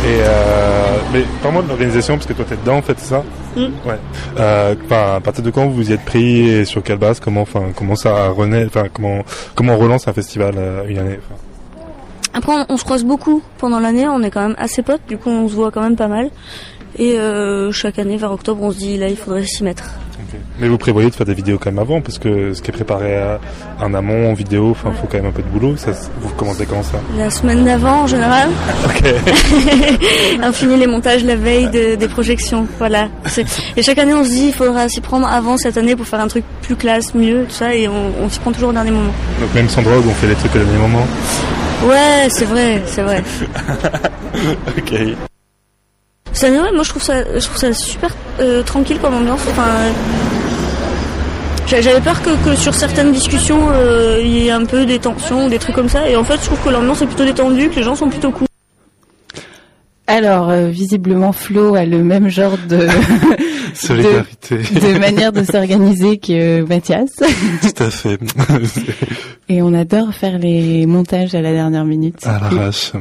[0.08, 3.24] Et euh, mais parle-moi de l'organisation parce que toi t'es dedans en fait, c'est ça
[3.58, 3.66] Mm.
[3.88, 3.98] Ouais.
[4.40, 7.42] Euh, à partir de quand vous vous y êtes pris et sur quelle base Comment,
[7.42, 9.24] enfin, comment ça renaît Enfin, comment
[9.56, 11.20] comment on relance un festival euh, une année
[12.36, 15.18] Après, on, on se croise beaucoup pendant l'année, on est quand même assez potes, du
[15.18, 16.30] coup on se voit quand même pas mal.
[17.00, 19.84] Et euh, chaque année, vers octobre, on se dit là, il faudrait s'y mettre.
[20.60, 22.74] Mais vous prévoyez de faire des vidéos quand même avant parce que ce qui est
[22.74, 23.40] préparé à-
[23.80, 25.78] en amont en vidéo, enfin, faut quand même un peu de boulot.
[25.78, 26.98] Ça, vous commencez quand ça?
[27.18, 28.50] La semaine d'avant, en général,
[28.86, 29.04] Ok.
[30.44, 32.66] on finit les montages la veille de- des projections.
[32.80, 33.08] Voilà.
[33.76, 36.20] Et chaque année, on se dit, il faudra s'y prendre avant cette année pour faire
[36.20, 38.92] un truc plus classe, mieux, tout ça, et on, on s'y prend toujours au dernier
[38.92, 39.14] moment.
[39.40, 41.06] Donc même sans drogue, on fait les trucs au dernier moment?
[41.86, 43.24] Ouais, c'est vrai, c'est vrai.
[44.78, 44.94] ok.
[46.38, 49.42] Ça, ouais, moi je trouve ça, je trouve ça super euh, tranquille comme ambiance.
[49.50, 49.66] Enfin,
[51.68, 55.00] j'a- j'avais peur que, que sur certaines discussions euh, il y ait un peu des
[55.00, 56.08] tensions, des trucs comme ça.
[56.08, 58.30] Et en fait, je trouve que l'ambiance est plutôt détendue, que les gens sont plutôt
[58.32, 58.46] cool.
[60.10, 62.88] Alors, euh, visiblement, Flo a le même genre de,
[63.74, 64.58] Solidarité.
[64.60, 67.10] de, de manière de s'organiser que Mathias.
[67.18, 68.18] Tout à fait.
[69.50, 72.16] Et on adore faire les montages à la dernière minute.
[72.26, 72.58] à cool.
[72.58, 72.94] l'arrache.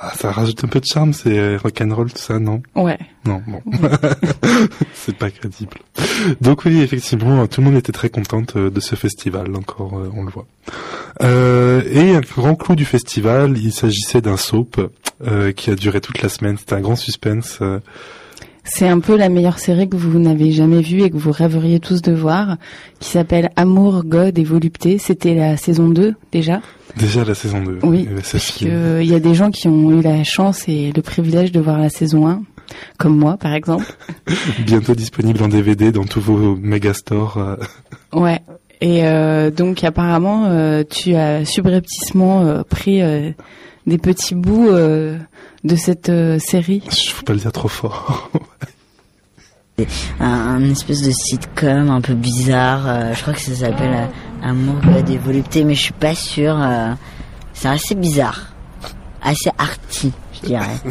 [0.00, 2.62] Ah, ça rajoute un peu de charme, c'est rock'n'roll tout ça, non?
[2.74, 2.98] Ouais.
[3.24, 3.60] Non, bon.
[4.94, 5.76] c'est pas crédible.
[6.40, 10.10] Donc oui, effectivement, tout le monde était très contente euh, de ce festival, encore euh,
[10.14, 10.46] on le voit.
[11.22, 14.80] Euh, et un grand clou du festival, il s'agissait d'un soap
[15.26, 16.56] euh, qui a duré toute la semaine.
[16.58, 17.58] C'était un grand suspense.
[17.62, 17.80] euh.
[18.68, 21.78] C'est un peu la meilleure série que vous n'avez jamais vue et que vous rêveriez
[21.78, 22.56] tous de voir,
[22.98, 24.98] qui s'appelle Amour, God et Volupté.
[24.98, 26.60] C'était la saison 2 déjà.
[26.96, 27.78] Déjà la saison 2.
[27.84, 28.08] Oui,
[28.62, 31.78] il y a des gens qui ont eu la chance et le privilège de voir
[31.78, 32.42] la saison 1,
[32.98, 33.86] comme moi par exemple.
[34.66, 37.38] Bientôt disponible en DVD dans tous vos megastores.
[37.38, 37.56] euh.
[38.12, 38.40] Ouais.
[38.80, 43.00] Et euh, donc apparemment, euh, tu as subrepticement euh, pris
[43.86, 45.18] des petits bouts euh,
[45.64, 46.82] de cette euh, série.
[46.90, 48.30] Je faut pas le dire trop fort.
[50.20, 52.84] un, un espèce de sitcom un peu bizarre.
[52.86, 54.06] euh, je crois que ça s'appelle euh,
[54.48, 56.56] Amour, God et Volupté, mais je suis pas sûre.
[56.60, 56.92] euh,
[57.52, 58.52] c'est assez bizarre,
[59.22, 60.66] assez arty, je dirais.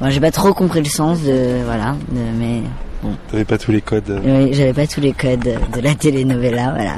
[0.00, 2.62] Bon, j'ai pas trop compris le sens de voilà, de- mais
[3.04, 3.14] bon.
[3.30, 4.10] T'avais pas tous les codes.
[4.10, 4.20] euh.
[4.48, 5.38] Oui, j'avais pas tous les codes
[5.72, 6.94] de la telenovela, voilà.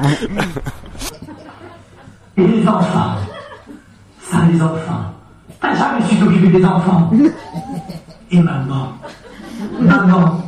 [2.38, 3.16] Et les enfants
[4.31, 5.12] Ça, les enfants.
[5.64, 7.11] T'as jamais su t'occuper des enfants.
[8.31, 8.92] Et maman.
[9.81, 10.42] Maman.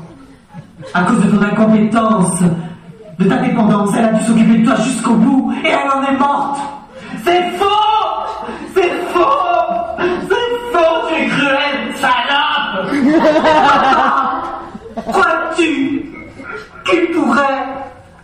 [0.92, 2.42] À cause de ton incompétence,
[3.18, 6.18] de ta dépendance, elle a dû s'occuper de toi jusqu'au bout et elle en est
[6.18, 6.58] morte.
[7.24, 7.64] C'est faux!
[8.74, 10.04] C'est faux!
[10.28, 12.90] C'est faux, tu es cruelle, salope!
[15.06, 16.12] Crois-tu
[16.84, 17.64] qu'il pourrait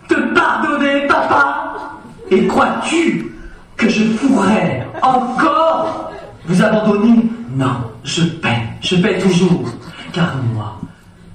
[0.09, 1.71] te pardonner, papa?
[2.31, 3.33] Et crois-tu
[3.79, 6.12] que je pourrais encore
[6.47, 7.23] vous abandonner
[7.57, 9.69] Non, je paie, je paie toujours.
[10.13, 10.79] Car moi,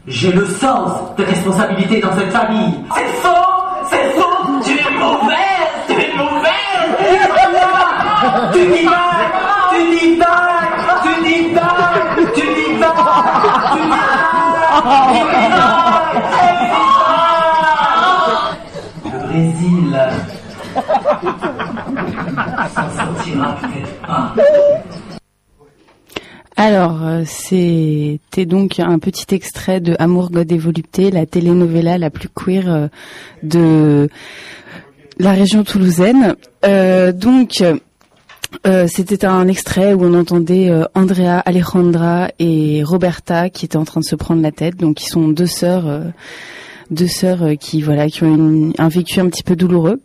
[0.07, 2.73] j'ai le sens de responsabilité dans cette famille.
[2.95, 3.29] C'est faux
[3.89, 4.23] C'est faux.
[4.63, 6.53] Tu es mauvaise Tu es mauvaise.
[8.53, 9.33] Tu divagues Tu divagues
[9.71, 12.93] Tu divagues Tu divagues Tu divagues
[14.75, 15.87] Tu divagues
[19.05, 20.66] Le Brésil s'en sortira peut-être pas.
[26.59, 32.09] Alors, euh, c'était donc un petit extrait de Amour, God et Volupté, la telenovela la
[32.09, 32.87] plus queer euh,
[33.43, 34.09] de
[35.19, 36.35] la région toulousaine.
[36.65, 37.63] Euh, donc,
[38.87, 44.05] c'était un extrait où on entendait Andrea, Alejandra et Roberta qui étaient en train de
[44.05, 44.77] se prendre la tête.
[44.77, 46.01] Donc, ils sont deux sœurs,
[47.59, 50.01] qui voilà, qui ont un vécu un petit peu douloureux.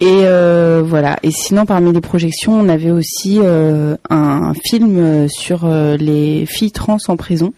[0.00, 1.18] Et euh, voilà.
[1.22, 6.46] Et sinon, parmi les projections, on avait aussi euh, un film euh, sur euh, les
[6.46, 7.52] filles trans en prison.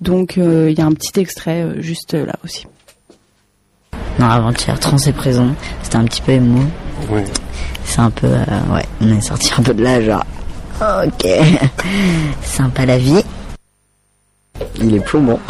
[0.00, 2.66] Donc, euh, il y a un petit extrait euh, juste là aussi.
[4.18, 6.64] Non, avant-hier, trans et prison, c'était un petit peu émou.
[7.10, 7.22] Oui.
[7.84, 10.24] C'est un peu, euh, ouais, on est sorti un peu de là, genre,
[10.80, 11.26] ok,
[12.42, 13.22] sympa la vie.
[14.80, 15.40] Il est plombant.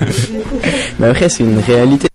[0.98, 2.08] Mais après, c'est une réalité.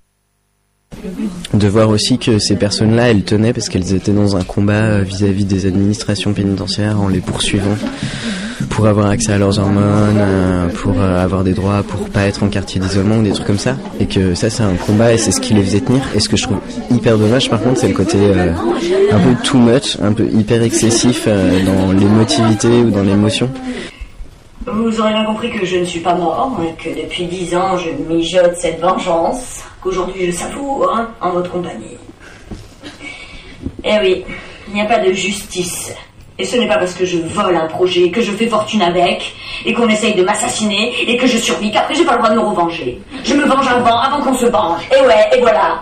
[1.59, 5.01] De voir aussi que ces personnes-là, elles tenaient parce qu'elles étaient dans un combat euh,
[5.01, 7.75] vis-à-vis des administrations pénitentiaires en les poursuivant
[8.69, 12.43] pour avoir accès à leurs hormones, euh, pour euh, avoir des droits, pour pas être
[12.43, 13.75] en quartier d'isolement ou des trucs comme ça.
[13.99, 16.01] Et que ça, c'est un combat et c'est ce qui les faisait tenir.
[16.15, 16.59] Et ce que je trouve
[16.91, 18.17] hyper dommage, par contre, c'est le côté
[19.11, 23.49] un peu too much, un peu hyper excessif dans l'émotivité ou dans l'émotion.
[24.65, 27.77] Vous aurez bien compris que je ne suis pas mort, et que depuis dix ans
[27.77, 31.97] je mijote cette vengeance, qu'aujourd'hui je savoure hein, en votre compagnie.
[33.83, 34.25] Eh oui,
[34.67, 35.93] il n'y a pas de justice.
[36.37, 39.33] Et ce n'est pas parce que je vole un projet, que je fais fortune avec,
[39.65, 42.35] et qu'on essaye de m'assassiner, et que je survis, qu'après j'ai pas le droit de
[42.35, 43.01] me revenger.
[43.23, 44.81] Je me venge avant, avant qu'on se venge.
[44.91, 45.81] Et ouais, et voilà.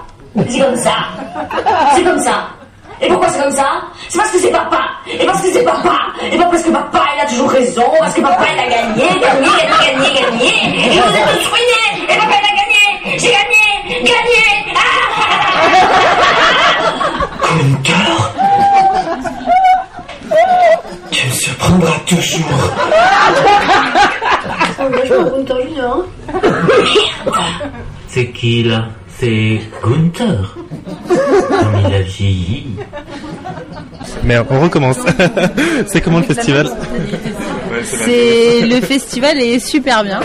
[0.49, 0.95] C'est comme ça.
[1.95, 2.47] C'est comme ça.
[3.01, 3.81] Et pourquoi c'est comme ça?
[4.09, 4.81] C'est parce que c'est papa.
[5.07, 5.97] Et parce que c'est papa.
[6.31, 7.83] Et pas parce que papa il a toujours raison.
[7.99, 9.49] Parce que papa il a gagné, gagné, gagné,
[9.81, 10.95] gagné, gagné.
[10.95, 12.05] Et vous êtes tous ruinés.
[12.09, 13.19] Et papa il a gagné.
[13.19, 13.65] J'ai gagné.
[14.03, 14.45] Gagné.
[17.41, 18.33] Gunther
[21.11, 22.73] Tu me surprendras toujours.
[28.07, 28.85] C'est qui là?
[29.19, 30.57] C'est Gunther.
[31.07, 32.75] Comme il a vieilli.
[34.23, 34.99] Merde, on recommence.
[35.87, 36.69] c'est comment le festival
[37.83, 40.19] C'est le festival est super bien.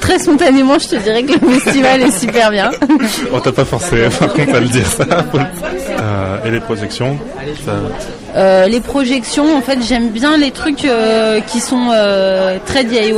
[0.00, 2.70] Très spontanément, je te dirais que le festival est super bien.
[3.32, 5.04] On t'a pas forcé, par contre, à le dire ça.
[5.04, 7.18] Euh, et les projections
[7.64, 7.72] ça...
[8.36, 13.12] Euh, les projections, en fait, j'aime bien les trucs euh, qui sont euh, très DIY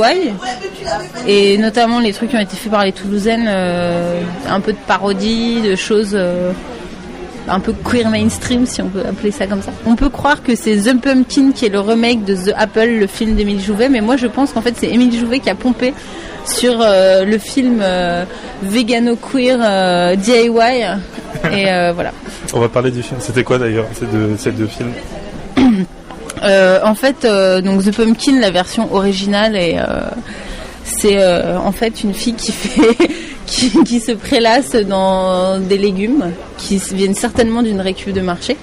[1.27, 4.19] et notamment les trucs qui ont été faits par les Toulousaines, euh,
[4.49, 6.51] un peu de parodie, de choses euh,
[7.47, 9.71] un peu queer mainstream, si on peut appeler ça comme ça.
[9.85, 13.07] On peut croire que c'est The Pumpkin qui est le remake de The Apple, le
[13.07, 15.93] film d'Émile Jouvet, mais moi je pense qu'en fait c'est Émile Jouvet qui a pompé
[16.45, 18.25] sur euh, le film euh,
[18.61, 20.49] vegano queer euh, DIY
[21.51, 22.11] et voilà.
[22.53, 23.19] On va parler du film.
[23.19, 24.93] C'était quoi d'ailleurs ces deux, ces deux films?
[26.85, 27.25] En fait,
[27.63, 29.77] donc The Pumpkin, la version originale est,
[30.85, 32.97] C'est euh, en fait une fille qui fait
[33.45, 38.57] qui, se prélasse dans des légumes qui viennent certainement d'une récup de marché.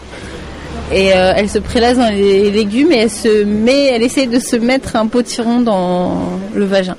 [0.92, 4.40] Et euh, elle se prélasse dans les légumes et elle se met, elle essaye de
[4.40, 6.96] se mettre un potiron dans le vagin.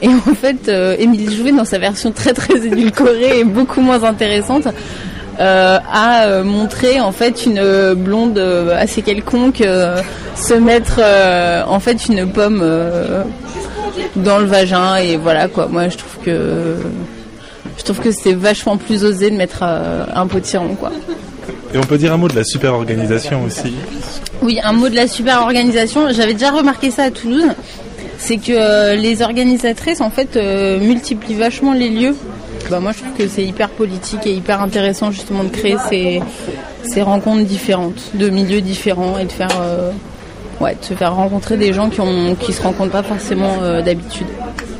[0.00, 4.04] Et en fait, euh, Émilie Jouvet, dans sa version très très édulcorée et beaucoup moins
[4.04, 4.68] intéressante,
[5.40, 9.64] euh, a montré en fait une blonde assez quelconque
[10.36, 11.00] se mettre
[11.66, 12.62] en fait une pomme
[14.16, 15.66] dans le vagin et voilà quoi.
[15.66, 16.76] Moi, je trouve que
[17.78, 20.92] je trouve que c'est vachement plus osé de mettre euh, un potiron quoi.
[21.74, 23.72] Et on peut dire un mot de la super organisation aussi.
[24.42, 26.10] Oui, un mot de la super organisation.
[26.10, 27.46] J'avais déjà remarqué ça à Toulouse.
[28.18, 32.14] C'est que euh, les organisatrices, en fait, euh, multiplient vachement les lieux.
[32.70, 36.22] Bah, moi, je trouve que c'est hyper politique et hyper intéressant, justement, de créer ces,
[36.84, 39.90] ces rencontres différentes, de milieux différents et de faire, euh,
[40.62, 43.82] ouais, de se faire rencontrer des gens qui ont, qui se rencontrent pas forcément euh,
[43.82, 44.26] d'habitude.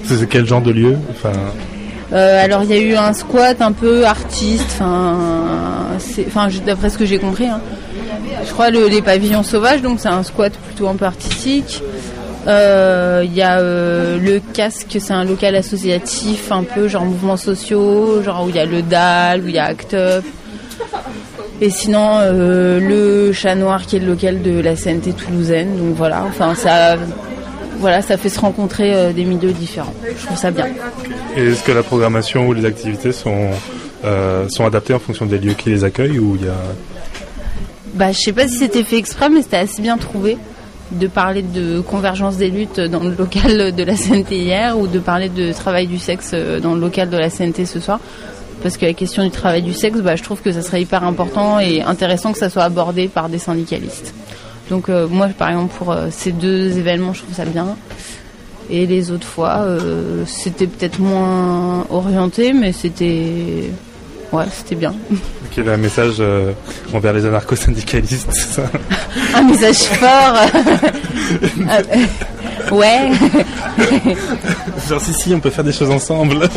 [0.05, 1.33] C'est quel genre de lieu Enfin,
[2.12, 7.07] Euh, alors il y a eu un squat un peu artiste, enfin, d'après ce que
[7.07, 7.61] j'ai compris, hein.
[8.47, 11.83] je crois le- les pavillons sauvages, donc c'est un squat plutôt un peu artistique.
[12.49, 17.37] Euh, Il y a euh, le casque, c'est un local associatif, un peu genre mouvements
[17.39, 20.24] sociaux, genre où il y a le DAL, où il y a Act Up.
[21.62, 25.94] Et sinon euh, le Chat Noir qui est le local de la CNT toulousaine, donc
[25.94, 26.96] voilà, enfin ça,
[27.78, 29.94] voilà, ça fait se rencontrer euh, des milieux différents.
[30.04, 30.66] Je trouve ça bien.
[31.36, 33.50] et est-ce que la programmation ou les activités sont
[34.04, 36.56] euh, sont adaptées en fonction des lieux qui les accueillent ou il y a
[37.94, 40.38] Bah, je sais pas si c'était fait exprès, mais c'était assez bien trouvé
[40.90, 44.98] de parler de convergence des luttes dans le local de la CNT hier ou de
[44.98, 48.00] parler de travail du sexe dans le local de la CNT ce soir.
[48.62, 51.02] Parce que la question du travail du sexe, bah, je trouve que ça serait hyper
[51.04, 54.14] important et intéressant que ça soit abordé par des syndicalistes.
[54.70, 57.76] Donc euh, moi, par exemple, pour euh, ces deux événements, je trouve ça bien.
[58.70, 63.70] Et les autres fois, euh, c'était peut-être moins orienté, mais c'était...
[64.32, 64.94] Ouais, c'était bien.
[65.54, 66.22] Quel est un message
[66.94, 68.62] envers les anarcho-syndicalistes
[69.34, 70.36] Un message fort.
[71.68, 73.10] Euh, ouais.
[74.88, 76.48] Genre si si on peut faire des choses ensemble.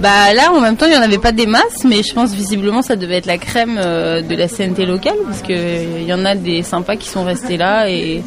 [0.00, 2.32] Bah là, en même temps, il n'y en avait pas des masses, mais je pense
[2.32, 6.12] visiblement ça devait être la crème euh, de la CNT locale, parce que il y
[6.12, 8.22] en a des sympas qui sont restés là et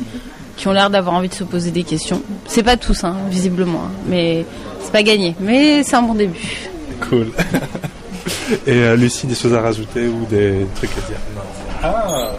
[0.57, 2.22] qui ont l'air d'avoir envie de se poser des questions.
[2.45, 4.45] C'est pas tous, hein, visiblement, hein, mais
[4.82, 5.34] c'est pas gagné.
[5.39, 6.67] Mais c'est un bon début.
[7.09, 7.32] Cool.
[8.67, 11.17] Et euh, Lucie, des choses à rajouter ou des trucs à dire?
[11.36, 11.41] Non.
[11.84, 12.32] Ah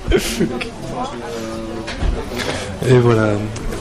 [2.88, 3.32] Et voilà.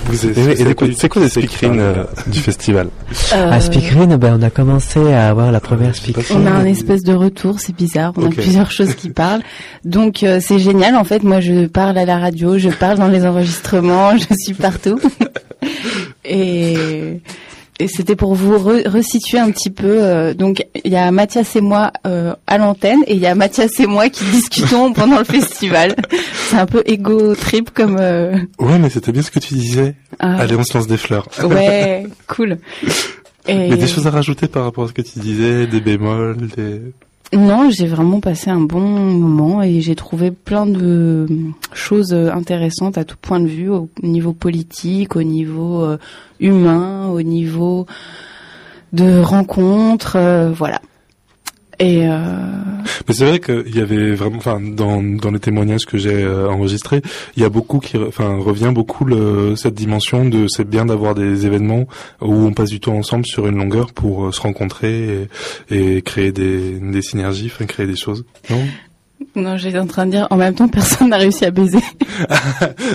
[0.07, 2.87] Vous êtes- Et- et c'est quoi, coup, c'est quoi les speakerines euh, du festival
[3.35, 6.37] Euh, À Speakerine, ben, on a commencé à avoir la première speakerine.
[6.43, 8.13] On a un espèce de retour, c'est bizarre.
[8.15, 9.41] On a plusieurs choses qui parlent.
[9.85, 10.95] Donc euh, c'est génial.
[10.95, 14.53] En fait, moi, je parle à la radio, je parle dans les enregistrements, je suis
[14.53, 14.99] partout.
[16.25, 17.21] et
[17.80, 19.86] et c'était pour vous re- resituer un petit peu.
[20.03, 23.36] euh, donc il y a Mathias et moi euh, à l'antenne et il y a
[23.36, 25.95] Mathias et moi qui discutons pendant le festival.
[26.49, 27.97] C'est un peu égo trip comme.
[27.99, 29.95] euh, Ouais, mais c'était bien ce que tu disais.
[30.19, 30.38] Ah.
[30.39, 31.28] Allez, on se lance des fleurs.
[31.43, 32.57] Ouais, cool.
[33.47, 33.55] Et...
[33.69, 36.82] Mais des choses à rajouter par rapport à ce que tu disais, des bémols, des...
[37.34, 41.28] Non, j'ai vraiment passé un bon moment et j'ai trouvé plein de
[41.73, 45.97] choses intéressantes à tout point de vue, au niveau politique, au niveau euh,
[46.39, 47.86] humain, au niveau
[48.93, 50.80] de rencontres, euh, voilà.
[51.80, 52.15] Et euh,
[53.07, 56.49] Mais c'est vrai qu'il y avait vraiment, enfin, dans, dans les témoignages que j'ai euh,
[56.49, 57.01] enregistrés,
[57.36, 61.13] il y a beaucoup qui, enfin, revient beaucoup le, cette dimension de c'est bien d'avoir
[61.13, 61.88] des événements
[62.21, 65.28] où on passe du temps ensemble sur une longueur pour euh, se rencontrer
[65.69, 68.25] et, et créer des, des synergies, enfin, créer des choses.
[68.49, 68.63] Non?
[69.36, 71.80] Non, j'étais en train de dire, en même temps, personne n'a réussi à baiser.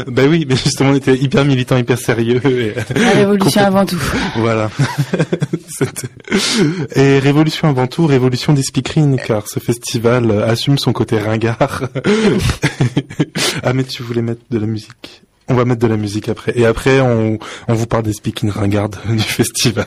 [0.07, 2.41] Ben oui, mais justement, on était hyper militant, hyper sérieux.
[2.45, 4.01] Et La révolution avant tout.
[4.37, 4.71] Voilà.
[6.97, 11.85] Et révolution avant tout, révolution des speakerines, car ce festival assume son côté ringard.
[13.63, 15.23] ah mais tu voulais mettre de la musique.
[15.49, 16.53] On va mettre de la musique après.
[16.57, 19.87] Et après, on, on vous parle des speaking ringardes du festival.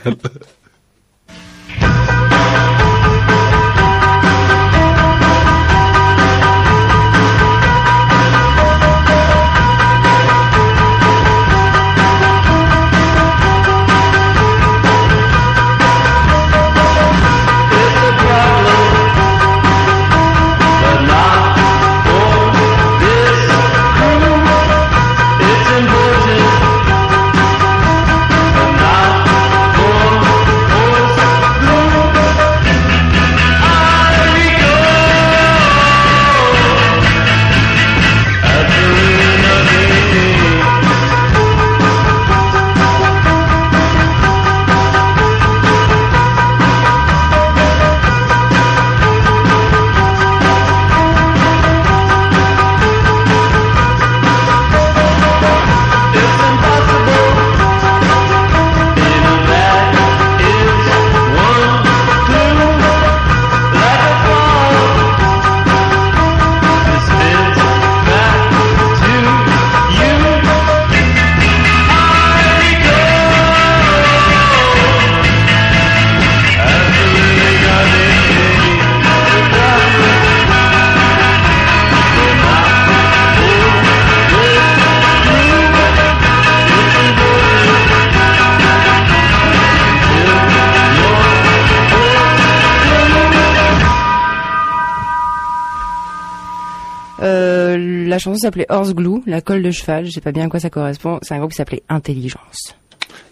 [98.25, 100.05] Chanson s'appelait Horse Glue, la colle de cheval.
[100.05, 101.19] Je sais pas bien à quoi ça correspond.
[101.21, 102.75] C'est un groupe qui s'appelait Intelligence.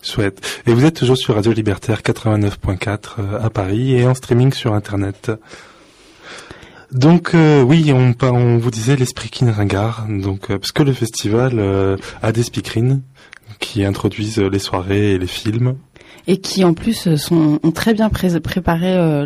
[0.01, 0.61] Chouette.
[0.67, 4.73] Et vous êtes toujours sur Radio Libertaire 89.4 euh, à Paris et en streaming sur
[4.73, 5.31] Internet.
[6.91, 11.53] Donc euh, oui, on, vous disait les speakerines ringards, donc euh, parce que le festival
[11.57, 13.01] euh, a des speakerines
[13.59, 15.75] qui introduisent les soirées et les films.
[16.27, 19.25] et qui en plus sont, ont très bien pré- préparé euh,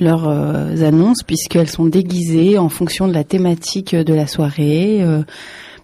[0.00, 4.98] leurs euh, euh, annonces puisqu'elles sont déguisées en fonction de la thématique de la soirée.
[5.02, 5.22] Euh,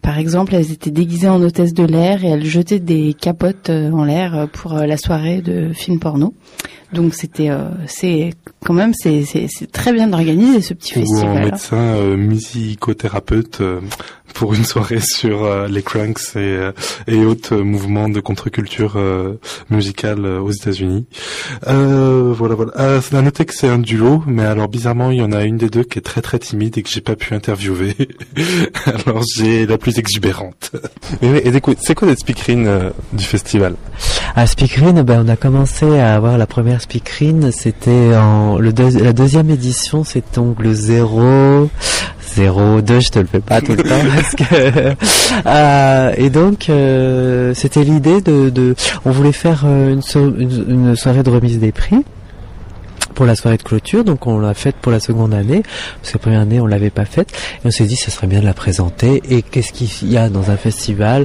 [0.07, 3.91] par exemple, elles étaient déguisées en hôtesse de l'air et elles jetaient des capotes euh,
[3.91, 6.33] en l'air euh, pour euh, la soirée de film porno.
[6.93, 8.35] Donc c'était euh, c'est
[8.65, 11.45] quand même c'est c'est c'est très bien organisé ce petit Ou festival.
[11.45, 13.81] médecin euh, musicothérapeute euh,
[14.35, 16.73] pour une soirée sur euh, les cranks et, euh,
[17.07, 19.35] et autres mouvements de contre-culture euh,
[19.71, 21.07] musicale euh, aux États-Unis.
[21.67, 22.73] Euh, voilà, voilà.
[22.79, 25.45] Euh, c'est à noter que c'est un duo, mais alors bizarrement, il y en a
[25.45, 27.97] une des deux qui est très très timide et que j'ai pas pu interviewer.
[28.85, 30.71] alors j'ai la plus exubérante.
[31.23, 33.75] Mais oui, et écoute, c'est quoi cette speakerine euh, du festival?
[34.35, 39.03] À Speakerine, ben, on a commencé à avoir la première Speakerine, c'était en le deux-
[39.03, 41.69] la deuxième édition, c'est donc le 0
[42.37, 44.95] 02, je te le fais pas tout le temps parce que
[45.47, 48.75] euh, et donc euh, c'était l'idée de, de
[49.05, 52.05] on voulait faire euh, une, so- une, une soirée de remise des prix
[53.15, 55.63] pour la soirée de clôture, donc on l'a faite pour la seconde année,
[56.03, 57.31] parce que la première année on l'avait pas faite,
[57.65, 60.29] et on s'est dit ce serait bien de la présenter, et qu'est-ce qu'il y a
[60.29, 61.25] dans un festival?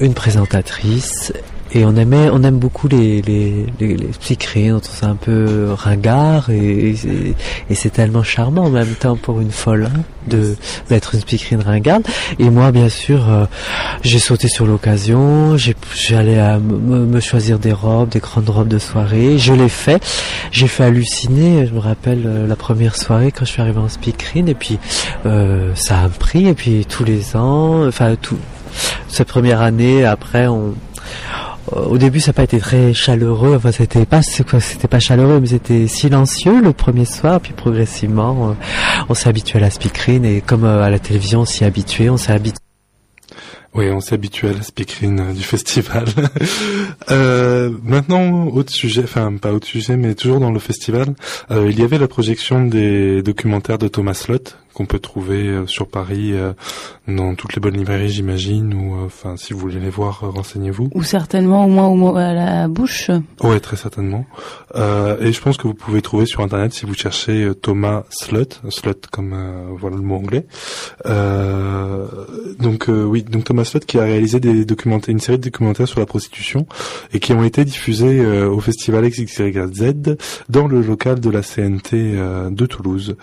[0.00, 1.32] Une présentatrice,
[1.72, 5.16] et on aimait, on aime beaucoup les les les, les speakerines, on trouve ça un
[5.16, 10.56] peu ringard et, c'est- tellement charmant en même temps pour une folle hein, de
[10.88, 12.02] d'être une speakerine ringarde.
[12.38, 13.44] Et moi, bien sûr, euh,
[14.02, 15.56] j'ai sauté sur l'occasion.
[15.56, 19.38] J'ai j'allais à me, choisir des robes, des grandes robes de soirée.
[19.38, 20.02] Je l'ai fait.
[20.50, 21.66] J'ai fait halluciner.
[21.66, 24.78] Je me rappelle euh, la première soirée quand je suis arrivé en speakerine et puis
[25.26, 28.36] euh, ça a pris et puis tous les ans, enfin tout
[29.08, 30.74] cette première année après on
[31.72, 33.56] au début, ça n'a pas été très chaleureux.
[33.56, 37.40] Enfin, c'était pas, c'était pas chaleureux, mais c'était silencieux le premier soir.
[37.40, 38.52] Puis progressivement, euh,
[39.08, 42.10] on s'est habitué à la speakerine et comme euh, à la télévision, on s'y habitué.
[42.10, 42.60] On s'est habitué.
[43.76, 46.06] Oui, on s'est habitué à la speakerine euh, du festival.
[47.10, 51.14] euh, maintenant, autre sujet, enfin pas autre sujet, mais toujours dans le festival,
[51.50, 55.66] euh, il y avait la projection des documentaires de Thomas Slott qu'on peut trouver euh,
[55.66, 56.52] sur Paris euh,
[57.08, 60.90] dans toutes les bonnes librairies, j'imagine, ou euh, enfin si vous voulez les voir, renseignez-vous.
[60.92, 63.10] Ou certainement au moins au mot à la bouche.
[63.42, 64.26] Ouais, très certainement.
[64.74, 68.60] Euh, et je pense que vous pouvez trouver sur internet si vous cherchez Thomas Slut,
[68.68, 70.46] Slut comme euh, voilà le mot anglais.
[71.06, 72.06] Euh,
[72.58, 75.88] donc euh, oui, donc Thomas Slut qui a réalisé des documentaires, une série de documentaires
[75.88, 76.66] sur la prostitution
[77.14, 80.16] et qui ont été diffusés au festival XYZ
[80.50, 82.16] dans le local de la CNT
[82.50, 83.16] de Toulouse.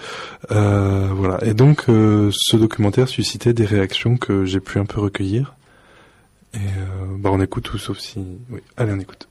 [0.51, 1.42] Euh, voilà.
[1.45, 5.53] Et donc euh, ce documentaire suscitait des réactions que j'ai pu un peu recueillir.
[6.53, 6.59] Et euh,
[7.17, 8.19] bah on écoute tout sauf si.
[8.49, 9.27] Oui, allez on écoute.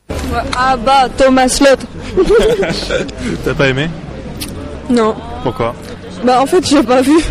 [0.57, 1.81] Ah bah, Thomas Lott.
[3.45, 3.89] T'as pas aimé?
[4.91, 5.15] Non.
[5.43, 5.75] Pourquoi?
[6.25, 7.19] Bah en fait, j'ai pas vu.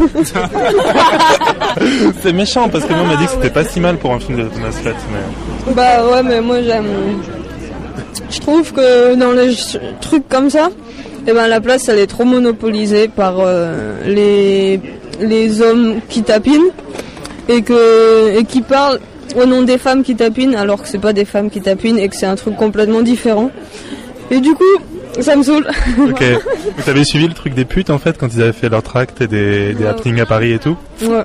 [2.22, 4.20] C'est méchant parce que nous on m'a dit que c'était pas si mal pour un
[4.20, 6.88] film de Thomas Slett, mais bah ouais, mais moi j'aime.
[8.30, 9.56] Je trouve que dans les
[10.02, 10.70] trucs comme ça,
[11.28, 14.80] eh ben la place elle est trop monopolisée par euh, les
[15.20, 16.72] les hommes qui tapinent
[17.48, 19.00] et que et qui parlent
[19.36, 22.10] au nom des femmes qui tapinent alors que c'est pas des femmes qui tapinent et
[22.10, 23.52] que c'est un truc complètement différent.
[24.30, 24.64] Et du coup,
[25.20, 25.68] ça me saoule.
[26.00, 26.24] Ok.
[26.78, 29.22] Vous avez suivi le truc des putes en fait quand ils avaient fait leur tract
[29.22, 31.24] et des, des happenings à Paris et tout Ouais.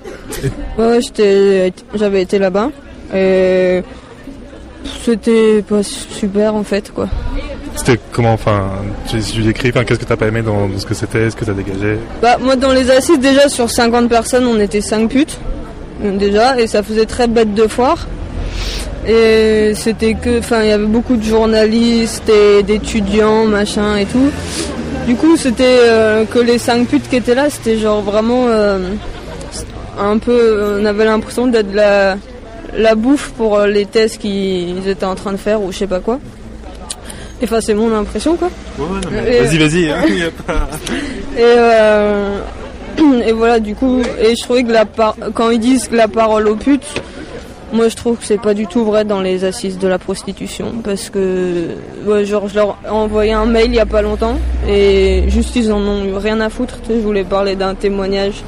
[0.79, 2.71] Ouais, j'étais, j'avais été là-bas.
[3.15, 3.83] Et
[5.05, 7.09] c'était pas super en fait, quoi.
[7.77, 8.71] C'était comment enfin
[9.07, 11.53] tu, décris enfin qu'est-ce que t'as pas aimé dans, ce que c'était, ce que t'as
[11.53, 15.39] dégagé Bah, moi, dans les assises, déjà, sur 50 personnes, on était 5 putes.
[16.03, 18.07] Déjà, et ça faisait très bête de foire.
[19.07, 24.31] Et c'était que, enfin, il y avait beaucoup de journalistes et d'étudiants, machin et tout.
[25.07, 28.79] Du coup, c'était euh, que les 5 putes qui étaient là, c'était genre vraiment euh,
[29.99, 30.79] un peu.
[30.81, 32.17] On avait l'impression d'être la,
[32.77, 35.87] la bouffe pour euh, les tests qu'ils étaient en train de faire ou je sais
[35.87, 36.19] pas quoi.
[37.41, 38.49] Et Enfin, c'est mon impression quoi.
[39.11, 39.91] Vas-y, vas-y.
[39.91, 40.69] hein, pas-
[41.39, 42.39] Et, euh,
[43.27, 46.09] et voilà, du coup, et je trouvais que la par- quand ils disent que la
[46.09, 46.87] parole aux putes,
[47.75, 50.73] moi je trouve que c'est pas du tout vrai dans les assises de la prostitution.
[50.83, 51.67] Parce que,
[52.07, 55.55] ouais, genre, je leur ai envoyé un mail il y a pas longtemps, et juste
[55.57, 56.81] ils en ont eu rien à foutre.
[56.83, 58.43] Tu sais, je voulais parler d'un témoignage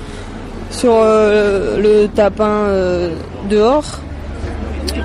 [0.70, 3.10] sur euh, le tapin euh,
[3.50, 4.00] dehors,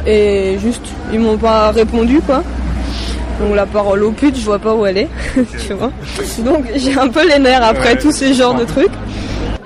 [0.07, 2.43] et juste, ils m'ont pas répondu quoi.
[3.39, 5.91] Donc la parole aux putes, je vois pas où elle est, tu vois.
[6.45, 8.91] Donc j'ai un peu les nerfs après tous ces genres de trucs.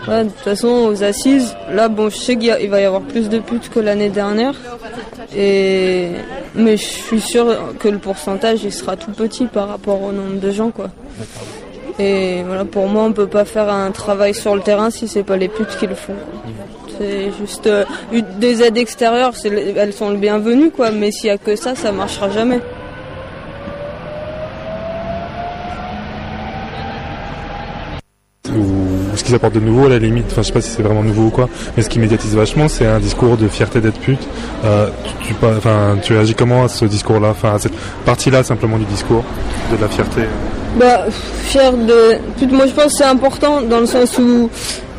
[0.07, 3.28] Ouais, de toute façon, aux assises, là, bon, je sais qu'il va y avoir plus
[3.28, 4.53] de putes que l'année dernière.
[5.36, 6.11] Et...
[6.55, 7.45] Mais je suis sûr
[7.78, 10.89] que le pourcentage, il sera tout petit par rapport au nombre de gens, quoi.
[11.99, 15.24] Et voilà, pour moi, on peut pas faire un travail sur le terrain si c'est
[15.24, 16.15] pas les putes qui le font.
[16.97, 17.84] C'est juste euh,
[18.38, 20.91] des aides extérieures, elles sont le bienvenu, quoi.
[20.91, 22.61] Mais s'il y a que ça, ça marchera jamais.
[28.50, 30.84] Ou ce qu'ils apportent de nouveau à la limite, enfin je sais pas si c'est
[30.84, 34.00] vraiment nouveau ou quoi, mais ce qui médiatise vachement c'est un discours de fierté d'être
[34.00, 34.28] pute.
[34.66, 34.89] Euh,
[35.26, 37.76] tu, enfin, tu réagis comment à ce discours-là, enfin à cette
[38.06, 39.24] partie-là simplement du discours,
[39.72, 40.22] de la fierté?
[40.80, 41.06] Bah,
[41.43, 42.18] fier de.
[42.38, 44.50] Pute, moi je pense que c'est important dans le sens où,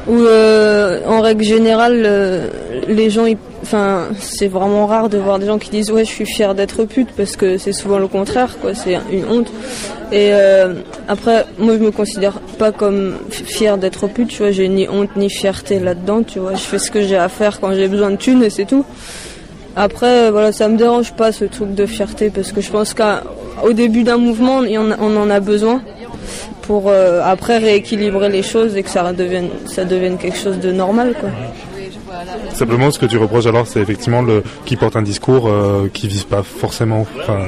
[0.09, 2.49] où euh, en règle générale, euh,
[2.89, 3.27] les gens,
[3.63, 6.85] enfin, c'est vraiment rare de voir des gens qui disent ouais, je suis fier d'être
[6.85, 8.75] pute parce que c'est souvent le contraire, quoi.
[8.75, 9.53] C'est une honte.
[10.11, 10.75] Et euh,
[11.09, 14.51] après, moi je me considère pas comme fier d'être pute, tu vois.
[14.51, 16.55] J'ai ni honte ni fierté là-dedans, tu vois.
[16.55, 18.87] Je fais ce que j'ai à faire quand j'ai besoin de thunes et c'est tout.
[19.77, 23.73] Après, voilà, ça me dérange pas ce truc de fierté parce que je pense qu'au
[23.75, 24.63] début d'un mouvement,
[25.01, 25.83] on en a besoin
[26.69, 30.71] pour euh, après rééquilibrer les choses et que ça devienne, ça devienne quelque chose de
[30.71, 31.31] normal, quoi.
[32.53, 36.09] Simplement, ce que tu reproches alors, c'est effectivement le qui porte un discours euh, qui
[36.09, 37.07] vise pas forcément.
[37.21, 37.47] Enfin,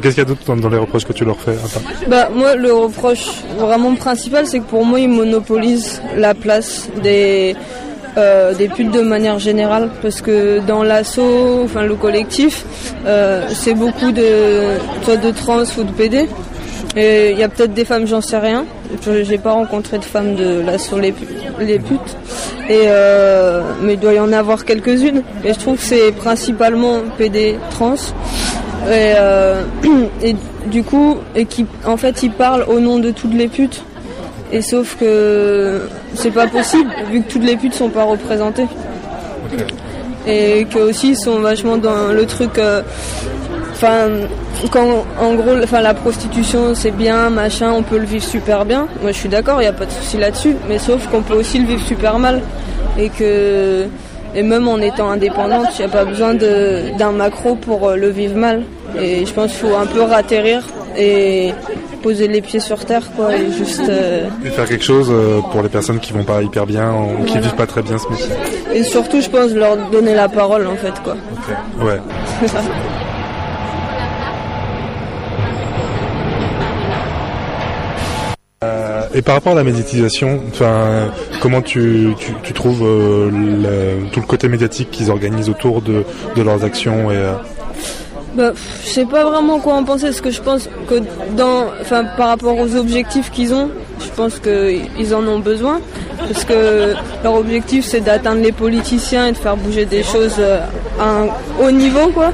[0.00, 2.30] qu'est-ce qu'il y a d'autre dans, dans les reproches que tu leur fais Enfin, Bah
[2.34, 3.26] moi le reproche
[3.58, 7.54] vraiment principal c'est que pour moi ils monopolisent la place des
[8.18, 12.66] euh, des putes de manière générale parce que dans l'assaut, enfin le collectif,
[13.06, 16.28] euh, c'est beaucoup de soit de trans ou de PD.
[16.94, 18.66] Et il y a peut-être des femmes, j'en sais rien.
[19.22, 21.14] J'ai pas rencontré de femmes de l'assaut les,
[21.58, 22.16] les putes.
[22.68, 25.22] Et euh, mais il doit y en avoir quelques-unes.
[25.44, 27.94] Et je trouve que c'est principalement PD trans.
[27.94, 29.62] Et, euh,
[30.22, 30.36] et
[30.66, 33.82] du coup, et qui, en fait, ils parlent au nom de toutes les putes.
[34.52, 38.66] Et sauf que c'est pas possible, vu que toutes les putes sont pas représentées.
[40.26, 42.58] Et que aussi ils sont vachement dans le truc.
[42.58, 42.82] euh,
[43.82, 44.08] Enfin,
[44.70, 48.86] quand en gros, enfin la prostitution c'est bien, machin, on peut le vivre super bien.
[49.02, 50.54] Moi je suis d'accord, il n'y a pas de souci là-dessus.
[50.68, 52.40] Mais sauf qu'on peut aussi le vivre super mal.
[52.96, 53.86] Et que
[54.34, 57.96] et même en étant indépendante, il n'y a pas besoin de- d'un macro pour euh,
[57.96, 58.62] le vivre mal.
[59.00, 60.62] Et je pense qu'il faut un peu ratterrir
[60.96, 61.52] et
[62.02, 63.82] poser les pieds sur terre, quoi, et juste.
[63.88, 67.24] euh, et faire quelque chose euh, pour les personnes qui vont pas hyper bien ou
[67.24, 67.40] qui Voilà.
[67.48, 68.26] vivent pas très bien ce métier.
[68.74, 71.16] et surtout, je pense leur donner la parole, en fait, quoi.
[71.84, 71.98] Ouais.
[78.64, 80.40] Euh, et par rapport à la médiatisation,
[81.40, 86.04] comment tu, tu, trouves euh, tout le côté médiatique qu'ils organisent autour de,
[86.36, 87.34] de leurs actions et euh,
[88.34, 88.52] Bah,
[88.82, 91.00] je sais pas vraiment quoi en penser, parce que je pense que
[91.36, 93.70] dans, enfin, par rapport aux objectifs qu'ils ont,
[94.04, 95.80] je pense qu'ils en ont besoin,
[96.18, 100.60] parce que leur objectif c'est d'atteindre les politiciens et de faire bouger des choses euh,
[101.00, 101.26] à un
[101.60, 102.30] haut niveau, quoi.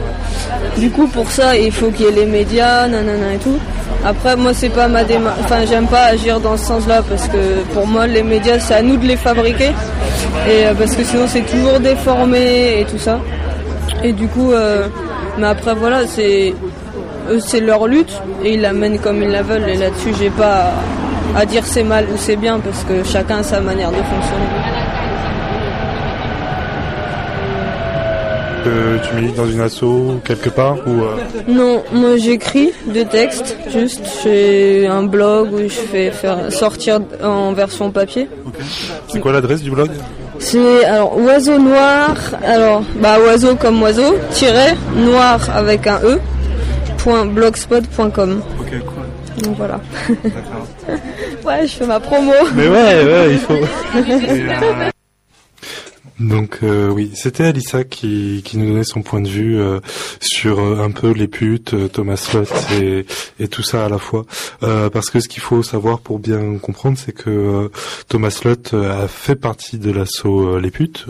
[0.76, 3.58] Du coup, pour ça, il faut qu'il y ait les médias, nanana et tout.
[4.04, 5.38] Après, moi, c'est pas ma démarche.
[5.40, 8.82] Enfin, j'aime pas agir dans ce sens-là parce que pour moi, les médias, c'est à
[8.82, 9.70] nous de les fabriquer.
[10.48, 13.18] Et euh, parce que sinon, c'est toujours déformé et tout ça.
[14.04, 14.86] Et du coup, euh,
[15.38, 16.54] mais après, voilà, c'est
[17.40, 19.68] c'est leur lutte et ils la mènent comme ils la veulent.
[19.68, 20.72] Et là-dessus, j'ai pas
[21.36, 24.78] à, dire c'est mal ou c'est bien parce que chacun a sa manière de fonctionner.
[28.64, 31.16] que tu milites dans une asso quelque part ou euh,
[31.46, 37.52] Non, moi j'écris des textes, juste j'ai un blog où je fais faire sortir en
[37.52, 38.28] version papier.
[39.08, 39.90] c'est quoi l'adresse du blog?
[40.38, 42.14] C'est alors oiseau noir,
[42.44, 46.18] alors bah oiseau comme oiseau, tiret noir avec un e,
[46.98, 48.42] point blogspot.com.
[48.60, 48.97] Ok, cool.
[49.42, 49.80] Donc voilà.
[51.44, 52.32] ouais, je fais ma promo.
[52.54, 53.54] Mais ouais, ouais, il faut.
[56.20, 59.78] Donc euh, oui, c'était Alissa qui, qui nous donnait son point de vue euh,
[60.20, 63.06] sur euh, un peu les putes, Thomas Lott et,
[63.48, 64.26] tout ça à la fois.
[64.60, 67.70] Parce que ce qu'il faut savoir pour bien comprendre, c'est que
[68.08, 71.06] Thomas Lott a fait partie de l'assaut Les Putes,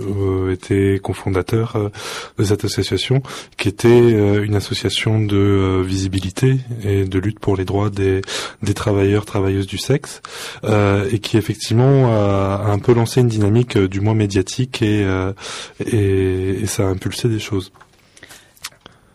[0.51, 1.91] était cofondateur
[2.39, 3.23] de cette association,
[3.57, 4.11] qui était
[4.45, 8.21] une association de visibilité et de lutte pour les droits des,
[8.63, 10.21] des travailleurs, travailleuses du sexe,
[10.65, 15.33] et qui effectivement a, a un peu lancé une dynamique du moins médiatique et, euh,
[15.85, 17.73] et, et ça a impulsé des choses.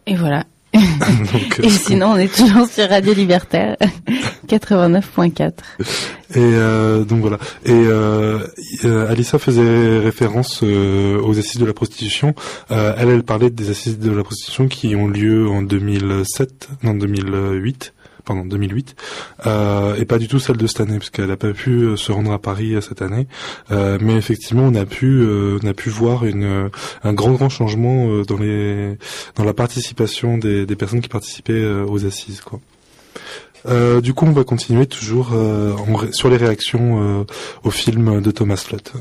[0.05, 0.43] Et voilà.
[0.73, 3.77] Donc, euh, Et sinon, on est toujours sur Radio Libertaire
[4.47, 5.51] 89.4.
[6.36, 7.38] Et euh, donc voilà.
[7.65, 8.39] Et euh,
[9.09, 12.34] Alissa faisait référence euh, aux assises de la prostitution.
[12.69, 17.93] Elle, elle parlait des assises de la prostitution qui ont lieu en 2007, non 2008
[18.26, 18.95] pardon 2008,
[19.45, 21.95] euh, et pas du tout celle de cette année, parce qu'elle n'a pas pu euh,
[21.97, 23.28] se rendre à Paris euh, cette année.
[23.71, 26.69] Euh, mais effectivement, on a pu euh, on a pu voir une euh,
[27.03, 28.97] un grand grand changement dans les
[29.36, 32.59] dans la participation des, des personnes qui participaient aux assises, quoi.
[34.01, 37.26] Du coup, on va continuer toujours en sur les réactions
[37.63, 38.91] au film de Thomas Slott.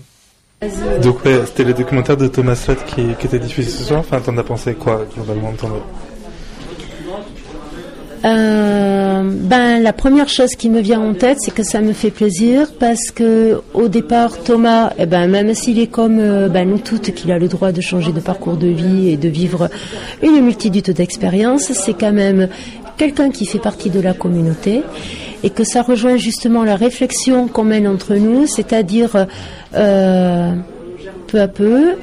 [1.02, 3.98] Donc ouais, c'était le documentaire de Thomas Slott qui, qui était diffusé ce soir.
[4.00, 5.82] Enfin, t'en as pensé quoi globalement ton-
[8.24, 8.91] Euh,
[9.24, 12.72] ben la première chose qui me vient en tête, c'est que ça me fait plaisir
[12.78, 17.12] parce que au départ Thomas, eh ben même s'il est comme euh, ben, nous toutes,
[17.14, 19.68] qu'il a le droit de changer de parcours de vie et de vivre
[20.22, 22.48] une multitude d'expériences, c'est quand même
[22.96, 24.82] quelqu'un qui fait partie de la communauté
[25.42, 29.26] et que ça rejoint justement la réflexion qu'on mène entre nous, c'est-à-dire
[29.74, 30.52] euh,
[31.26, 31.96] peu à peu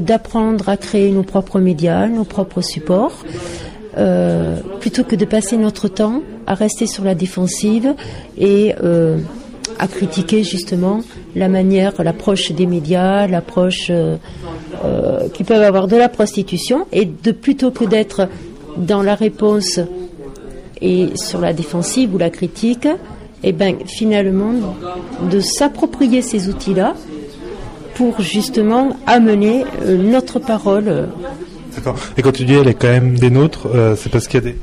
[0.00, 3.24] d'apprendre à créer nos propres médias, nos propres supports.
[3.96, 7.94] Euh, plutôt que de passer notre temps à rester sur la défensive
[8.36, 9.18] et euh,
[9.78, 11.02] à critiquer justement
[11.34, 14.16] la manière, l'approche des médias, l'approche euh,
[14.84, 18.28] euh, qu'ils peuvent avoir de la prostitution, et de plutôt que d'être
[18.76, 19.80] dans la réponse
[20.80, 22.88] et sur la défensive ou la critique,
[23.42, 24.52] et ben finalement
[25.30, 26.94] de s'approprier ces outils-là
[27.94, 31.08] pour justement amener notre parole.
[32.16, 34.46] Et quand tu dis elle est quand même des nôtres, euh, c'est parce qu'il y
[34.46, 34.56] a des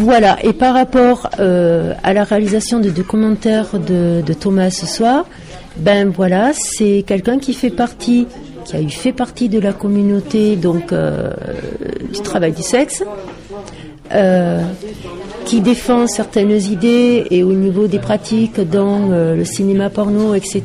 [0.00, 5.26] Voilà, et par rapport euh, à la réalisation des deux commentaires de, Thomas ce soir,
[5.76, 8.26] ben voilà, c'est quelqu'un qui fait partie,
[8.64, 11.30] qui a eu fait partie de la communauté donc euh,
[12.12, 13.04] du travail du sexe,
[15.44, 20.62] qui défend certaines idées et au niveau des pratiques dans le cinéma porno, etc.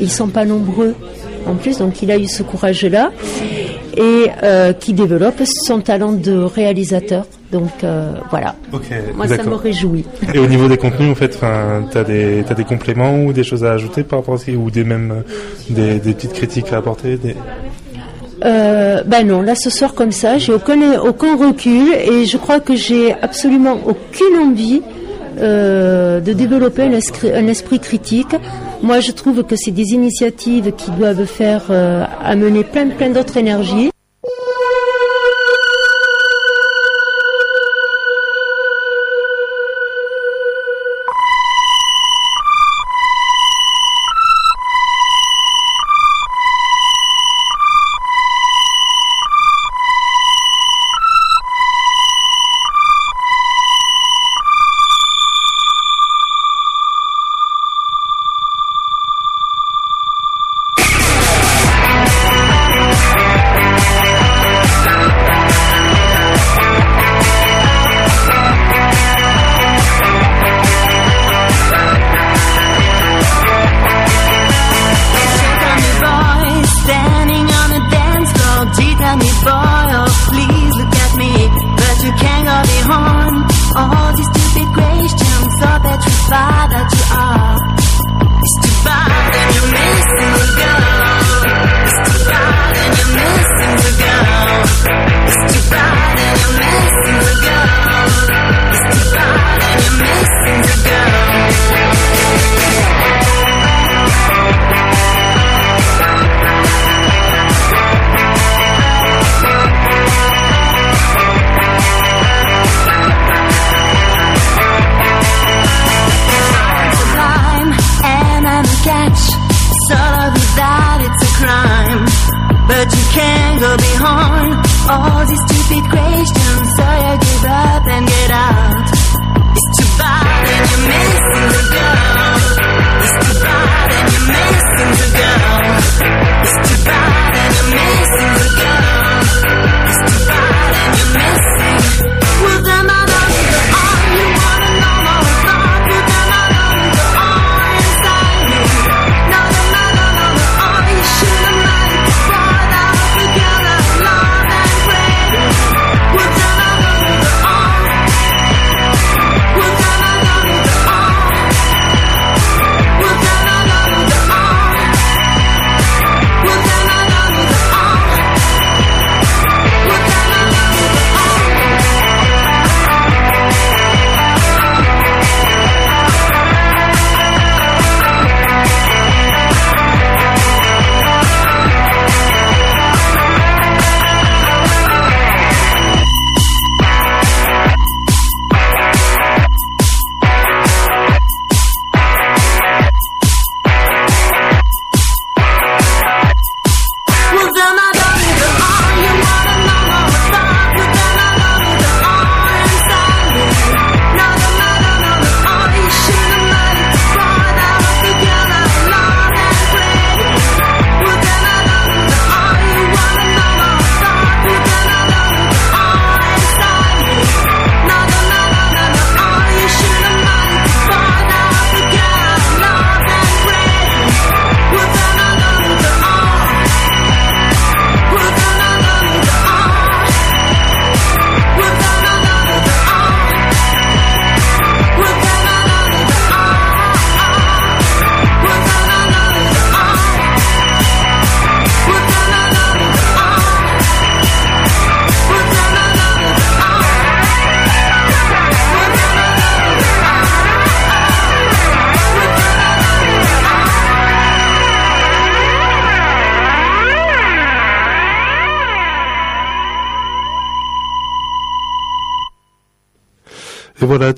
[0.00, 0.94] Ils sont pas nombreux
[1.46, 3.12] en plus, donc il a eu ce courage-là
[3.96, 7.24] et euh, qui développe son talent de réalisateur.
[7.52, 8.54] Donc euh, voilà.
[9.14, 10.04] Moi, ça me réjouit.
[10.34, 13.72] Et au niveau des contenus, en fait, enfin, t'as des compléments ou des choses à
[13.72, 15.22] ajouter par rapport à ce qui- ou des mêmes euh,
[15.70, 17.16] des, des petites critiques à apporter.
[17.16, 17.36] Des...
[18.44, 22.60] Euh, ben non, là ce soir comme ça, j'ai aucun, aucun recul et je crois
[22.60, 24.82] que j'ai absolument aucune envie
[25.38, 28.34] euh, de développer un esprit, un esprit critique.
[28.82, 33.36] Moi, je trouve que c'est des initiatives qui doivent faire euh, amener plein, plein d'autres
[33.36, 33.90] énergies.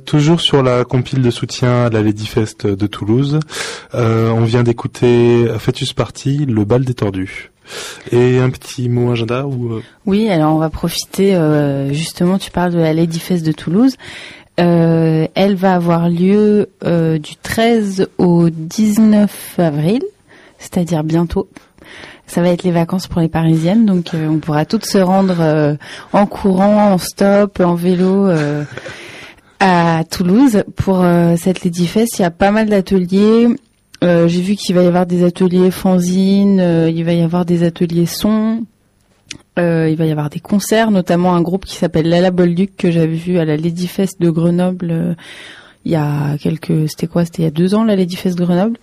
[0.09, 3.41] Toujours sur la compile de soutien à la Lady Fest de Toulouse,
[3.95, 7.51] euh, on vient d'écouter Fetus Party, le bal des tordus.
[8.11, 12.51] Et un petit mot agenda ou euh, Oui, alors on va profiter, euh, justement, tu
[12.51, 13.97] parles de la Lady Fest de Toulouse.
[14.59, 20.03] Euh, elle va avoir lieu euh, du 13 au 19 avril,
[20.59, 21.51] c'est-à-dire bientôt.
[22.27, 25.77] Ça va être les vacances pour les Parisiennes, donc euh, on pourra toutes se rendre
[26.15, 28.31] en courant, en stop, en vélo
[29.61, 32.19] à Toulouse pour euh, cette Lady Fest.
[32.19, 33.49] Il y a pas mal d'ateliers.
[34.05, 37.45] Euh, J'ai vu qu'il va y avoir des ateliers fanzine, euh, il va y avoir
[37.45, 38.63] des ateliers son,
[39.59, 42.93] euh, il va y avoir des concerts, notamment un groupe qui s'appelle Lala Bolduc que
[42.93, 45.15] j'avais vu à la Lady Fest de Grenoble euh,
[45.85, 48.39] il y a quelques, c'était quoi C'était il y a deux ans la Lady Fest
[48.39, 48.79] de Grenoble.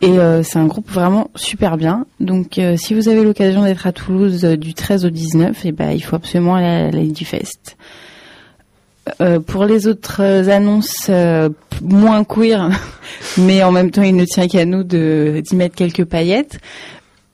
[0.00, 2.04] Et euh, c'est un groupe vraiment super bien.
[2.18, 6.00] Donc si vous avez l'occasion d'être à Toulouse du 13 au 19, et ben il
[6.00, 7.76] faut absolument aller à la Lady Fest.
[9.20, 11.48] Euh, pour les autres annonces euh,
[11.82, 12.70] moins queer,
[13.38, 16.60] mais en même temps il ne tient qu'à nous de d'y mettre quelques paillettes.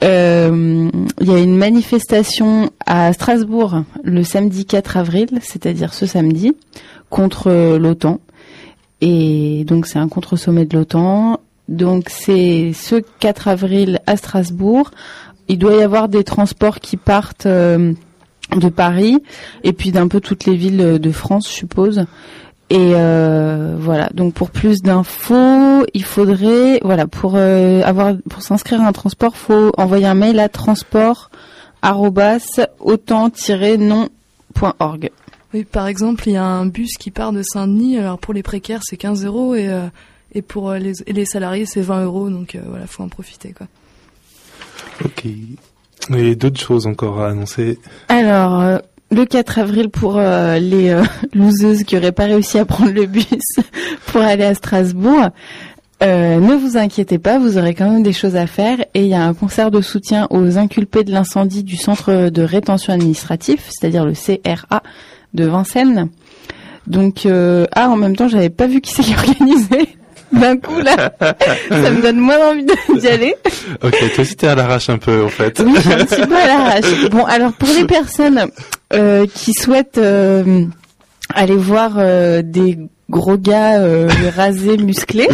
[0.02, 0.90] Euh,
[1.20, 6.54] Il y a une manifestation à Strasbourg le samedi 4 avril, c'est-à-dire ce samedi,
[7.10, 8.20] contre l'OTAN.
[9.02, 11.40] Et donc c'est un contre-sommet de l'OTAN.
[11.68, 14.90] Donc c'est ce 4 avril à Strasbourg.
[15.48, 17.92] Il doit y avoir des transports qui partent euh,
[18.56, 19.22] de Paris
[19.64, 22.04] et puis d'un peu toutes les villes de France, je suppose.
[22.70, 24.10] Et euh, voilà.
[24.12, 29.36] Donc pour plus d'infos, il faudrait voilà pour euh, avoir pour s'inscrire à un transport,
[29.36, 31.30] faut envoyer un mail à transport
[32.80, 35.10] autant-non.org.
[35.54, 37.98] Oui, par exemple, il y a un bus qui part de Saint-Denis.
[37.98, 39.86] Alors pour les précaires, c'est 15 euros et, euh,
[40.32, 42.28] et pour euh, les, et les salariés, c'est 20 euros.
[42.28, 43.52] Donc euh, voilà, faut en profiter.
[43.52, 43.66] quoi.
[45.04, 45.26] Ok.
[46.14, 47.78] Et d'autres choses encore à annoncer.
[48.08, 48.78] Alors, euh,
[49.10, 51.02] le 4 avril pour euh, les euh,
[51.34, 53.26] loseuses qui auraient pas réussi à prendre le bus
[54.06, 55.30] pour aller à Strasbourg,
[56.00, 59.08] euh, ne vous inquiétez pas, vous aurez quand même des choses à faire et il
[59.08, 63.68] y a un concert de soutien aux inculpés de l'incendie du centre de rétention administratif,
[63.68, 64.82] c'est-à-dire le CRA
[65.34, 66.08] de Vincennes.
[66.86, 69.88] Donc, euh, ah, en même temps, j'avais pas vu qui c'est qui organisait.
[70.32, 73.34] D'un coup, là, ça me donne moins envie d'y aller.
[73.82, 75.60] Ok, toi aussi t'es à l'arrache un peu en fait.
[75.64, 77.08] Oui, j'ai un petit peu à l'arrache.
[77.10, 78.50] Bon, alors pour les personnes
[78.92, 80.64] euh, qui souhaitent euh,
[81.34, 82.78] aller voir euh, des
[83.10, 83.80] gros gars
[84.36, 85.28] rasés, musclés,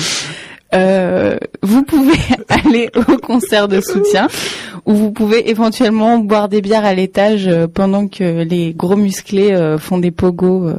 [0.74, 2.18] euh, vous pouvez
[2.48, 4.28] aller au concert de soutien
[4.86, 9.52] où vous pouvez éventuellement boire des bières à l'étage euh, pendant que les gros musclés
[9.52, 10.70] euh, font des pogos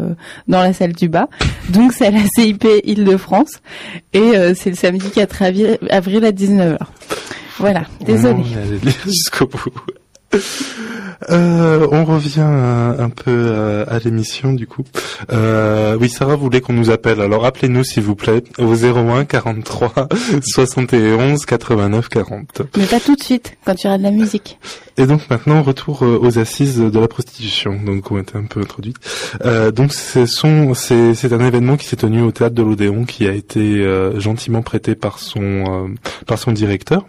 [0.48, 1.30] dans la salle du bas.
[1.70, 3.62] Donc c'est à la CIP Île-de-France
[4.14, 5.78] et c'est le samedi 4 avril,
[6.26, 6.78] à 19h.
[7.58, 8.44] Voilà, désolé.
[9.06, 9.72] Jusqu'au bout.
[11.30, 14.84] Euh, on revient un, un peu euh, à l'émission du coup.
[15.32, 17.22] Euh, oui, Sarah voulait qu'on nous appelle.
[17.22, 20.08] Alors appelez-nous s'il vous plaît au 01 43
[20.42, 22.62] 71 89 40.
[22.78, 24.60] Mais pas tout de suite, quand tu auras de la musique.
[24.98, 28.62] Et donc maintenant retour euh, aux assises de la prostitution, donc on était un peu
[28.62, 28.98] introduite.
[29.44, 33.04] Euh, donc ce sont c'est c'est un événement qui s'est tenu au théâtre de l'Odéon
[33.06, 35.88] qui a été euh, gentiment prêté par son euh,
[36.28, 37.06] par son directeur.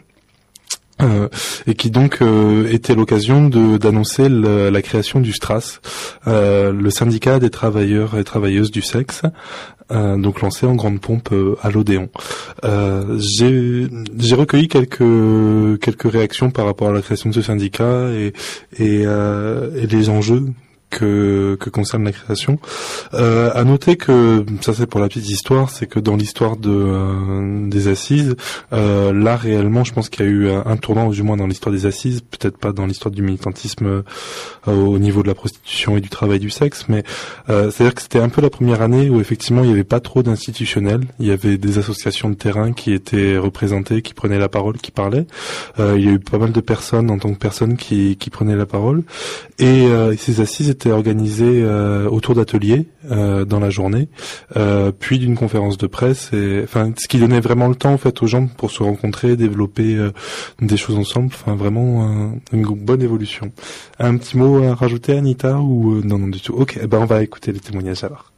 [1.03, 1.29] Euh,
[1.67, 5.81] et qui donc euh, était l'occasion d'annoncer la création du STRAS,
[6.27, 9.23] euh, le syndicat des travailleurs et travailleuses du sexe,
[9.93, 12.09] euh, donc lancé en grande pompe euh, à l'Odéon.
[12.63, 18.33] J'ai recueilli quelques quelques réactions par rapport à la création de ce syndicat et
[18.79, 20.47] et, et les enjeux
[20.97, 22.59] que, que concerne la création.
[23.15, 26.71] Euh, à noter que ça c'est pour la petite histoire, c'est que dans l'histoire de
[26.71, 28.35] euh, des assises,
[28.73, 31.75] euh, là réellement, je pense qu'il y a eu un, tournant, du moins dans l'histoire
[31.75, 34.03] des assises, peut-être pas dans l'histoire du militantisme euh,
[34.67, 37.05] au niveau de la prostitution et du travail du sexe, mais
[37.51, 40.01] euh, c'est-à-dire que c'était un peu la première année où effectivement il n'y avait pas
[40.01, 44.49] trop d'institutionnels, il y avait des associations de terrain qui étaient représentées, qui prenaient la
[44.49, 45.27] parole, qui parlaient.
[45.79, 48.31] Euh, il y a eu pas mal de personnes en tant que personnes qui, qui
[48.31, 49.03] prenaient la parole,
[49.59, 49.87] et
[50.19, 54.09] ces assises étaient organisées euh, autour d'ateliers euh, dans la journée,
[54.57, 56.31] euh, puis d'une conférence de presse,
[56.65, 59.97] enfin ce qui donnait vraiment le temps en fait aux gens pour se rencontrer, développer
[59.97, 60.11] euh,
[60.61, 61.31] des choses ensemble.
[61.33, 63.53] Enfin vraiment une bonne évolution.
[63.99, 66.55] Un petit mot à rajouter, Anita ou non non du tout.
[66.55, 68.33] Ok, eh ben on va écouter les témoignages alors.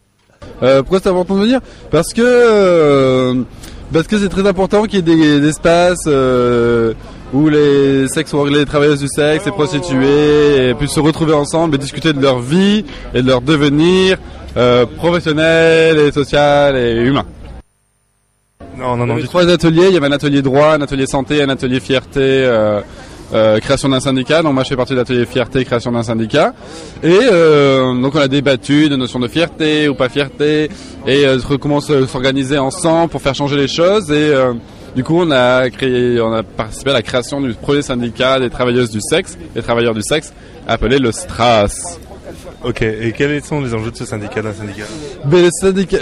[0.61, 1.61] Pourquoi c'est important de venir?
[1.91, 3.45] Parce que
[3.93, 6.93] parce que c'est très important qu'il y ait des, des espaces euh,
[7.33, 11.79] où les sexes les travailleuses du sexe, les prostituées, et puissent se retrouver ensemble et
[11.79, 12.85] discuter de leur vie
[13.15, 14.19] et de leur devenir
[14.57, 17.25] euh, professionnel et social et humain.
[18.77, 19.13] Non, non, Il y non.
[19.15, 21.81] avait du trois ateliers, il y avait un atelier droit, un atelier santé, un atelier
[21.81, 22.21] fierté.
[22.21, 22.81] euh,
[23.35, 24.43] euh, création d'un syndicat.
[24.43, 26.55] Donc moi je fais partie de l'atelier fierté, création d'un syndicat.
[27.03, 30.71] Et euh, donc on a débattu de notions de fierté ou pas fierté
[31.07, 34.11] et euh, comment se- s'organiser ensemble pour faire changer les choses.
[34.11, 34.55] Et euh,
[34.97, 38.51] du coup on a créé, on a participé à la création du premier syndicat des
[38.51, 40.33] travailleuses du sexe, des travailleurs du sexe,
[40.67, 41.99] appelé le STRAS.
[42.65, 44.85] Ok, et quels sont les enjeux de ce syndicat d'un syndicat?
[45.25, 45.49] Ben,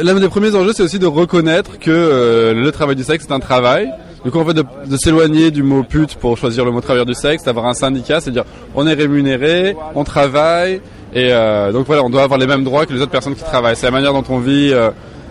[0.02, 3.34] L'un des premiers enjeux, c'est aussi de reconnaître que euh, le travail du sexe, c'est
[3.34, 3.90] un travail.
[4.26, 7.14] Donc en fait, de, de s'éloigner du mot pute pour choisir le mot travailleur du
[7.14, 8.42] sexe, d'avoir un syndicat, c'est-à-dire
[8.74, 10.80] on est rémunéré, on travaille,
[11.14, 13.44] et euh, donc voilà, on doit avoir les mêmes droits que les autres personnes qui
[13.44, 13.76] travaillent.
[13.76, 14.90] C'est la manière dont on vit, euh,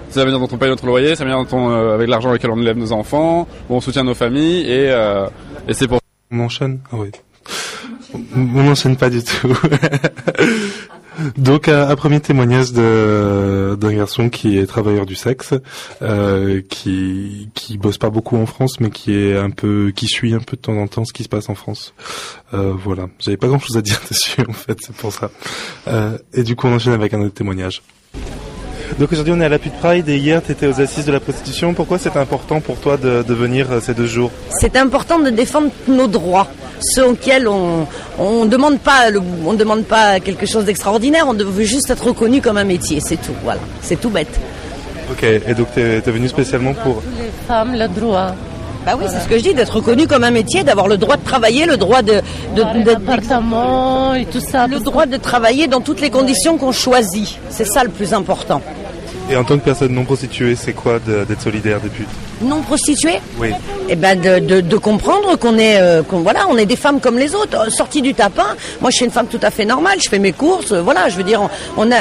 [0.10, 2.08] c'est la manière dont on paye notre loyer, c'est la manière dont on, euh, avec
[2.08, 5.28] l'argent avec lequel on élève nos enfants, où on soutient nos familles, et, euh,
[5.68, 6.00] et c'est pour
[6.32, 7.12] On enchaîne Ah oui.
[8.36, 9.54] On n'enchaîne pas du tout.
[11.38, 15.54] Donc un, premier témoignage d'un garçon qui est travailleur du sexe,
[16.02, 20.34] euh, qui qui bosse pas beaucoup en France, mais qui est un peu qui suit
[20.34, 21.94] un peu de temps en temps ce qui se passe en France.
[22.54, 25.32] Euh, voilà, j'avais pas grand chose à dire dessus en fait, c'est pour ça.
[25.88, 27.82] Euh, et du coup on enchaîne avec un autre témoignage.
[29.00, 31.12] Donc aujourd'hui on est à la Pute Pride et hier tu étais aux assises de
[31.12, 31.74] la prostitution.
[31.74, 34.32] Pourquoi c'est important pour toi de, de venir euh, ces deux jours?
[34.50, 36.48] C'est important de défendre nos droits,
[36.80, 37.88] ceux auxquels on
[38.18, 42.42] on demande pas le- on demande pas quelque chose d'extraordinaire, on veut juste être reconnu
[42.42, 43.34] comme un métier, c'est tout.
[43.44, 44.40] Voilà, c'est tout bête.
[45.12, 48.34] Ok, et donc t'es es venu spécialement pour Les femmes, le droit.
[48.86, 51.18] Bah oui, c'est ce que je dis, d'être reconnu comme un métier, d'avoir le droit
[51.18, 52.22] de travailler, le droit de,
[52.56, 54.68] de, d'appartement et tout ça.
[54.68, 57.40] Le droit de travailler dans toutes les conditions qu'on choisit.
[57.50, 58.62] C'est ça le plus important.
[59.30, 62.08] Et en tant que personne non prostituée, c'est quoi d'être solidaire des putes
[62.42, 63.50] Non prostituée Oui.
[63.90, 67.00] Eh ben de, de, de comprendre qu'on est euh, qu'on voilà on est des femmes
[67.00, 69.66] comme les autres euh, sorties du tapin moi je suis une femme tout à fait
[69.66, 71.98] normale je fais mes courses euh, voilà je veux dire on, on a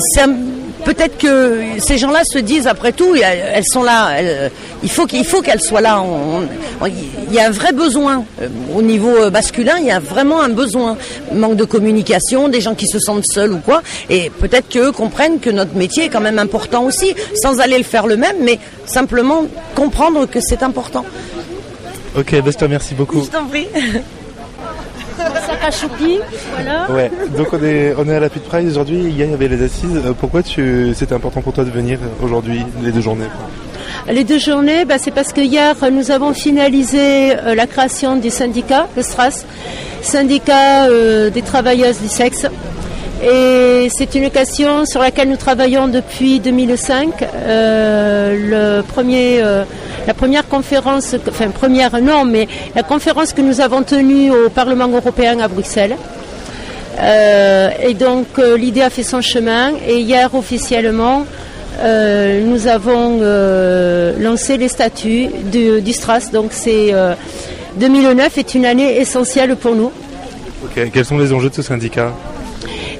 [0.00, 0.36] c'est un-
[0.84, 4.50] peut-être que ces gens-là se disent après tout elles sont là elles-
[4.82, 6.00] il faut qu'il faut qu'elles soient là.
[6.02, 6.86] On- on-
[7.28, 8.24] il y a un vrai besoin.
[8.42, 10.96] Euh, au niveau euh, masculin il y a vraiment un besoin.
[11.32, 13.82] Manque de communication des gens qui se sentent seuls ou quoi.
[14.10, 17.84] Et peut-être qu'eux comprennent que notre métier est quand même important aussi sans aller le
[17.84, 21.04] faire le même mais simplement comprendre que c'est important.
[22.16, 23.22] Ok, je te remercie beaucoup.
[23.24, 23.66] je t'en prie.
[26.54, 26.90] voilà.
[26.90, 29.48] Ouais, donc on est, on est à la Pute Pride aujourd'hui, hier il y avait
[29.48, 30.00] les assises.
[30.04, 33.28] Euh, Pourquoi tu, c'était important pour toi de venir aujourd'hui, les deux journées
[34.10, 38.30] Les deux journées, bah, c'est parce que hier, nous avons finalisé euh, la création du
[38.30, 39.44] syndicat, le STRAS,
[40.02, 42.46] syndicat euh, des travailleuses du sexe.
[43.24, 47.22] Et c'est une occasion sur laquelle nous travaillons depuis 2005.
[47.22, 49.64] Euh, euh,
[50.06, 54.88] la première conférence, enfin première non, mais la conférence que nous avons tenue au Parlement
[54.88, 55.96] européen à Bruxelles.
[57.00, 61.24] Euh, et donc l'idée a fait son chemin et hier officiellement
[61.82, 63.18] nous avons
[64.18, 66.30] lancé les statuts du, du STRAS.
[66.32, 67.14] Donc c'est euh,
[67.76, 69.90] 2009 est une année essentielle pour nous.
[70.74, 72.12] Quels sont les enjeux de ce syndicat?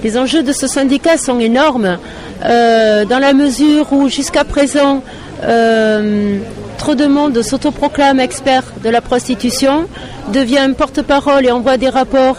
[0.05, 1.97] Les enjeux de ce syndicat sont énormes
[2.45, 5.03] euh, dans la mesure où jusqu'à présent
[5.45, 6.37] euh,
[6.77, 9.87] trop de monde s'autoproclame expert de la prostitution,
[10.31, 12.37] devient porte-parole et envoie des rapports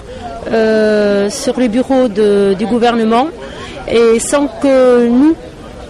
[0.52, 3.30] euh, sur les bureaux du gouvernement.
[3.92, 5.36] Et sans que nous,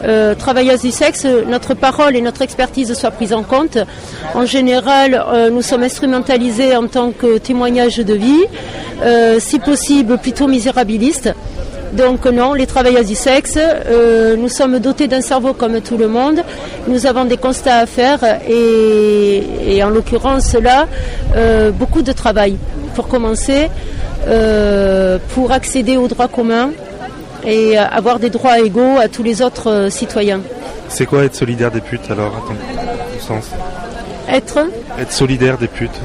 [0.06, 3.78] euh, travailleuses du sexe, notre parole et notre expertise soient prises en compte.
[4.36, 8.46] En général, euh, nous sommes instrumentalisés en tant que témoignage de vie,
[9.04, 11.34] euh, si possible plutôt misérabiliste.
[11.94, 13.58] Donc non, les travailleuses du sexe,
[14.38, 16.42] nous sommes dotés d'un cerveau comme tout le monde.
[16.90, 20.88] Nous avons des constats à faire et, en l'occurrence là,
[21.80, 22.58] beaucoup de travail.
[22.96, 23.70] Pour commencer,
[25.36, 26.72] pour accéder aux droits communs
[27.46, 30.42] et euh, avoir des droits égaux à tous les autres euh, citoyens.
[30.88, 32.56] C'est quoi être solidaire des putes alors, à ton
[33.20, 33.52] sens?
[34.30, 34.60] Être
[35.00, 36.00] Être solidaire des putes.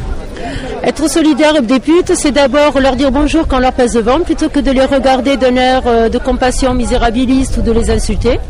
[0.82, 4.60] Être solidaire des putes, c'est d'abord leur dire bonjour quand leur pèse devant, plutôt que
[4.60, 8.40] de les regarder d'un air euh, de compassion misérabiliste ou de les insulter.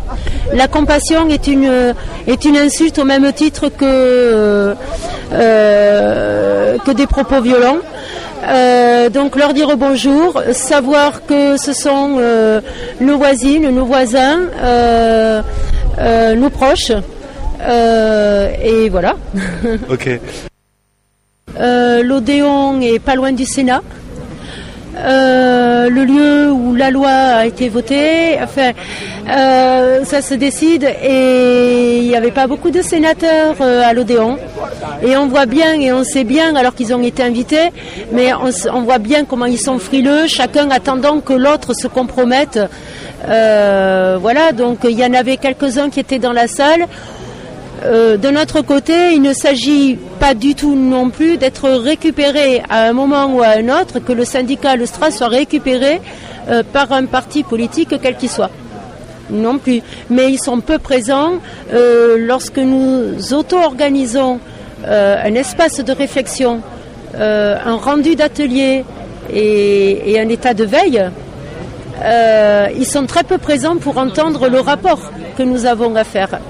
[0.53, 1.95] La compassion est une,
[2.27, 4.75] est une insulte au même titre que,
[5.33, 7.79] euh, que des propos violents.
[8.43, 12.61] Euh, donc leur dire bonjour, savoir que ce sont euh,
[13.01, 15.43] nos voisines, nos voisins, euh,
[15.99, 16.93] euh, nos proches.
[17.63, 19.17] Euh, et voilà.
[19.91, 20.09] Ok.
[21.59, 23.83] Euh, L'Odéon est pas loin du Sénat.
[25.03, 28.73] Euh, le lieu où la loi a été votée, enfin,
[29.29, 34.37] euh, ça se décide et il n'y avait pas beaucoup de sénateurs euh, à l'Odéon.
[35.03, 37.71] Et on voit bien et on sait bien, alors qu'ils ont été invités,
[38.13, 42.59] mais on, on voit bien comment ils sont frileux, chacun attendant que l'autre se compromette.
[43.29, 46.87] Euh, voilà, donc il y en avait quelques-uns qui étaient dans la salle.
[47.83, 52.83] Euh, de notre côté, il ne s'agit pas du tout non plus d'être récupéré à
[52.83, 56.01] un moment ou à un autre, que le syndicat le Stras soit récupéré
[56.51, 58.51] euh, par un parti politique quel qu'il soit.
[59.31, 59.81] Non plus.
[60.11, 61.35] Mais ils sont peu présents
[61.73, 64.41] euh, lorsque nous auto-organisons
[64.83, 66.63] un espace de réflexion,
[67.15, 68.83] un rendu d'atelier
[69.31, 71.05] et, un état de veille.
[72.79, 76.41] ils sont très peu présents pour entendre le rapport que nous avons à faire.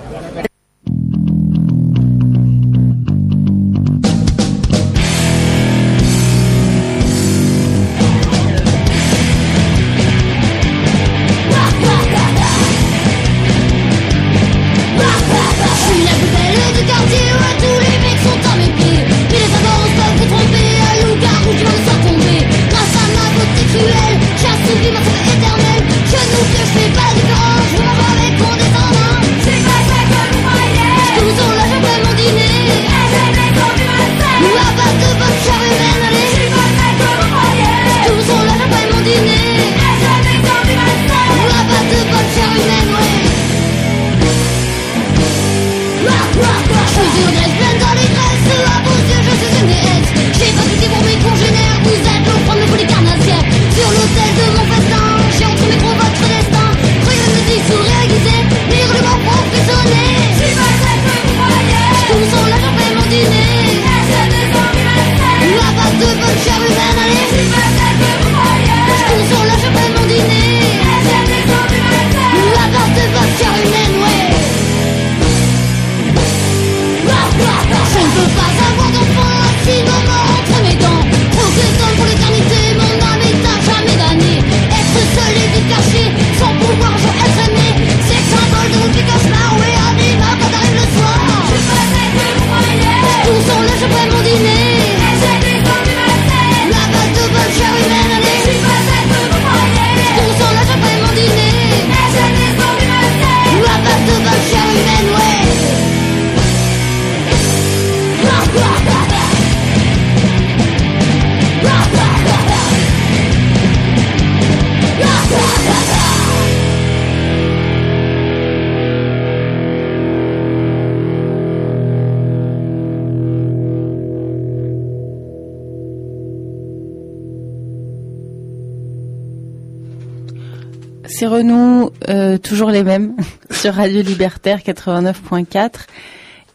[132.51, 133.15] Toujours les mêmes,
[133.53, 135.71] sur Radio Libertaire 89.4.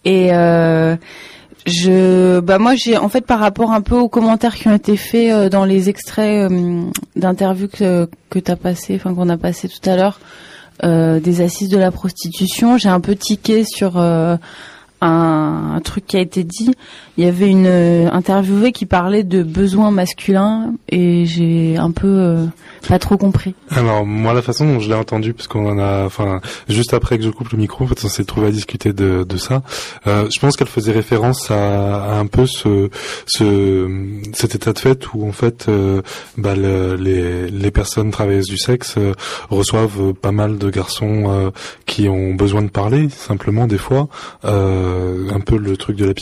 [0.04, 0.98] Et euh,
[1.66, 4.98] je, bah moi j'ai, en fait, par rapport un peu aux commentaires qui ont été
[4.98, 6.82] faits euh, dans les extraits euh,
[7.16, 10.20] d'interviews que que t'as passé, enfin qu'on a passé tout à l'heure,
[10.84, 13.94] euh, des assises de la prostitution, j'ai un peu tiqué sur
[15.02, 16.72] un, truc qui a été dit.
[17.18, 22.08] Il y avait une euh, interviewée qui parlait de besoins masculins et j'ai un peu
[22.08, 22.46] euh,
[22.88, 23.54] pas trop compris.
[23.72, 27.18] Alors moi la façon dont je l'ai entendu parce qu'on en a enfin juste après
[27.18, 29.62] que je coupe le micro on s'est trouvé à discuter de, ça
[30.08, 32.90] euh, je pense qu'elle faisait référence à, un peu ce,
[33.28, 33.90] ce
[34.34, 35.70] cet état de fait où en fait
[36.38, 38.96] bah, le- les, les personnes travailleuses du sexe
[39.50, 41.52] reçoivent pas mal de garçons
[41.86, 44.08] qui ont besoin de parler simplement des fois
[45.34, 46.14] un peu le truc de la,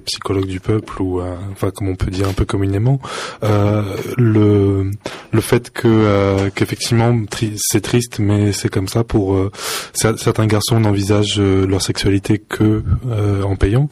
[0.00, 3.00] psychologue du peuple ou euh, enfin comme on peut dire un peu communément
[3.42, 3.82] euh,
[4.16, 4.90] le
[5.32, 7.14] le fait que euh, qu'effectivement
[7.56, 9.50] c'est triste mais c'est comme ça pour euh,
[9.94, 13.88] cer- certains garçons n'envisagent euh, leur sexualité que euh, en payant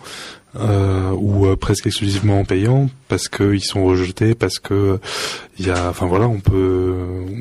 [0.60, 4.98] euh, ou euh, presque exclusivement en payant parce que ils sont rejetés parce que
[5.58, 6.94] il y a enfin voilà on peut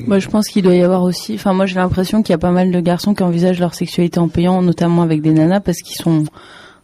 [0.07, 1.35] Moi, je pense qu'il doit y avoir aussi.
[1.35, 4.19] Enfin, moi, j'ai l'impression qu'il y a pas mal de garçons qui envisagent leur sexualité
[4.19, 6.23] en payant, notamment avec des nanas, parce qu'ils sont